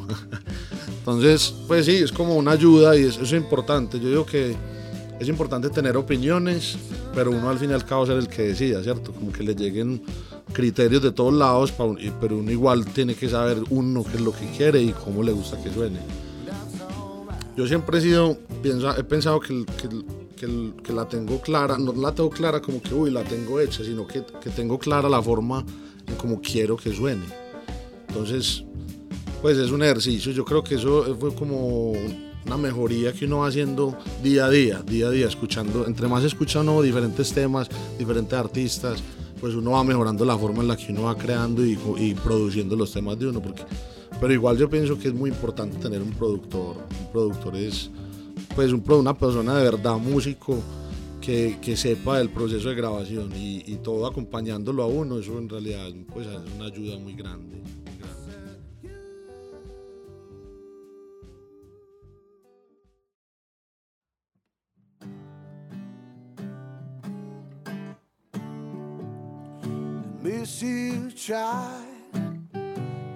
Entonces, 0.98 1.54
pues 1.66 1.86
sí, 1.86 1.96
es 1.96 2.12
como 2.12 2.36
una 2.36 2.52
ayuda 2.52 2.96
y 2.96 3.04
eso 3.04 3.22
es 3.22 3.32
importante. 3.32 3.98
Yo 3.98 4.08
digo 4.08 4.26
que 4.26 4.54
es 5.18 5.28
importante 5.28 5.70
tener 5.70 5.96
opiniones, 5.96 6.76
pero 7.14 7.30
uno 7.30 7.48
al 7.48 7.58
fin 7.58 7.70
y 7.70 7.72
al 7.72 7.84
cabo 7.84 8.06
ser 8.06 8.16
el 8.16 8.28
que 8.28 8.42
decida, 8.42 8.82
¿cierto? 8.82 9.12
Como 9.12 9.32
que 9.32 9.42
le 9.42 9.54
lleguen 9.54 10.02
criterios 10.52 11.02
de 11.02 11.12
todos 11.12 11.32
lados, 11.32 11.72
pero 12.20 12.36
uno 12.36 12.50
igual 12.50 12.84
tiene 12.86 13.14
que 13.14 13.28
saber 13.28 13.58
uno 13.70 14.04
qué 14.04 14.16
es 14.16 14.20
lo 14.20 14.32
que 14.32 14.46
quiere 14.56 14.82
y 14.82 14.90
cómo 14.92 15.22
le 15.22 15.32
gusta 15.32 15.62
que 15.62 15.72
suene. 15.72 15.98
Yo 17.56 17.66
siempre 17.66 17.98
he 17.98 18.00
sido, 18.00 18.38
he 18.64 19.04
pensado 19.04 19.40
que, 19.40 19.64
que, 19.80 19.88
que, 20.82 20.92
la 20.92 21.08
tengo 21.08 21.40
clara, 21.40 21.78
no 21.78 21.92
la 21.92 22.14
tengo 22.14 22.30
clara 22.30 22.60
como 22.60 22.82
que, 22.82 22.92
uy, 22.94 23.10
la 23.10 23.22
tengo 23.22 23.60
hecha, 23.60 23.84
sino 23.84 24.06
que, 24.06 24.24
que 24.40 24.50
tengo 24.50 24.78
clara 24.78 25.08
la 25.08 25.22
forma 25.22 25.64
en 26.06 26.14
cómo 26.16 26.40
quiero 26.40 26.76
que 26.76 26.92
suene. 26.92 27.24
Entonces, 28.08 28.64
pues 29.40 29.56
es 29.58 29.70
un 29.70 29.82
ejercicio, 29.82 30.32
yo 30.32 30.44
creo 30.44 30.62
que 30.64 30.74
eso 30.74 31.16
fue 31.18 31.34
como 31.34 31.92
una 31.92 32.56
mejoría 32.56 33.12
que 33.12 33.26
uno 33.26 33.38
va 33.38 33.48
haciendo 33.48 33.96
día 34.22 34.46
a 34.46 34.50
día, 34.50 34.82
día 34.82 35.06
a 35.06 35.10
día, 35.10 35.28
escuchando, 35.28 35.86
entre 35.86 36.08
más 36.08 36.24
escucha 36.24 36.60
uno 36.60 36.82
diferentes 36.82 37.32
temas, 37.32 37.68
diferentes 37.98 38.36
artistas, 38.36 39.02
pues 39.40 39.54
uno 39.54 39.72
va 39.72 39.84
mejorando 39.84 40.24
la 40.24 40.36
forma 40.36 40.62
en 40.62 40.68
la 40.68 40.76
que 40.76 40.92
uno 40.92 41.04
va 41.04 41.16
creando 41.16 41.64
y, 41.64 41.76
produciendo 42.22 42.74
los 42.74 42.92
temas 42.92 43.18
de 43.18 43.28
uno, 43.28 43.40
porque, 43.40 43.62
pero 44.20 44.32
igual 44.32 44.58
yo 44.58 44.68
pienso 44.68 44.98
que 44.98 45.08
es 45.08 45.14
muy 45.14 45.30
importante 45.30 45.78
tener 45.78 46.02
un 46.02 46.10
productor, 46.10 46.76
un 46.76 47.12
productor 47.12 47.56
es 47.56 47.90
pues 48.54 48.72
un, 48.72 48.84
una 48.92 49.16
persona 49.16 49.56
de 49.56 49.64
verdad, 49.64 49.96
músico, 49.96 50.58
que, 51.20 51.58
que, 51.62 51.76
sepa 51.76 52.18
del 52.18 52.30
proceso 52.30 52.68
de 52.68 52.74
grabación 52.74 53.32
y, 53.36 53.62
y, 53.66 53.76
todo 53.76 54.06
acompañándolo 54.06 54.82
a 54.82 54.86
uno, 54.86 55.18
eso 55.18 55.38
en 55.38 55.48
realidad 55.48 55.88
pues, 56.12 56.26
es 56.26 56.54
una 56.56 56.66
ayuda 56.66 56.98
muy 56.98 57.14
grande. 57.14 57.62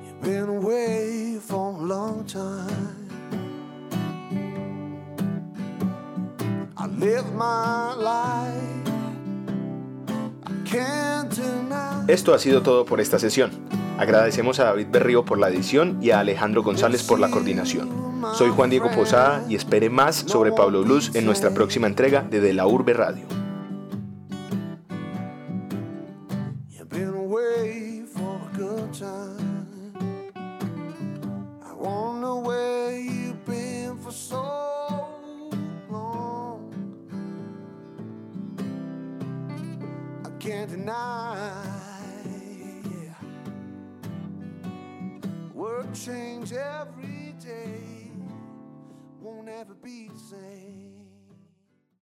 You've 0.07 0.23
been 0.23 0.49
away 0.49 1.39
for 1.41 1.75
a 1.75 1.79
long 1.79 2.25
time. 2.25 2.66
Esto 12.09 12.35
ha 12.35 12.39
sido 12.39 12.63
todo 12.63 12.85
por 12.85 13.01
esta 13.01 13.19
sesión. 13.19 13.51
Agradecemos 13.99 14.61
a 14.61 14.65
David 14.65 14.89
Berrío 14.91 15.25
por 15.25 15.39
la 15.39 15.49
edición 15.49 15.99
y 16.03 16.11
a 16.11 16.21
Alejandro 16.21 16.63
González 16.63 17.03
por 17.03 17.19
la 17.19 17.31
coordinación. 17.31 17.89
Soy 18.35 18.51
Juan 18.51 18.71
Diego 18.71 18.91
Posada 18.91 19.45
y 19.49 19.55
espere 19.55 19.89
más 19.89 20.17
sobre 20.17 20.53
Pablo 20.53 20.83
Blues 20.83 21.15
en 21.15 21.25
nuestra 21.25 21.51
próxima 21.51 21.87
entrega 21.87 22.23
de 22.23 22.41
De 22.41 22.53
la 22.53 22.67
Urbe 22.67 22.93
Radio. 22.93 23.36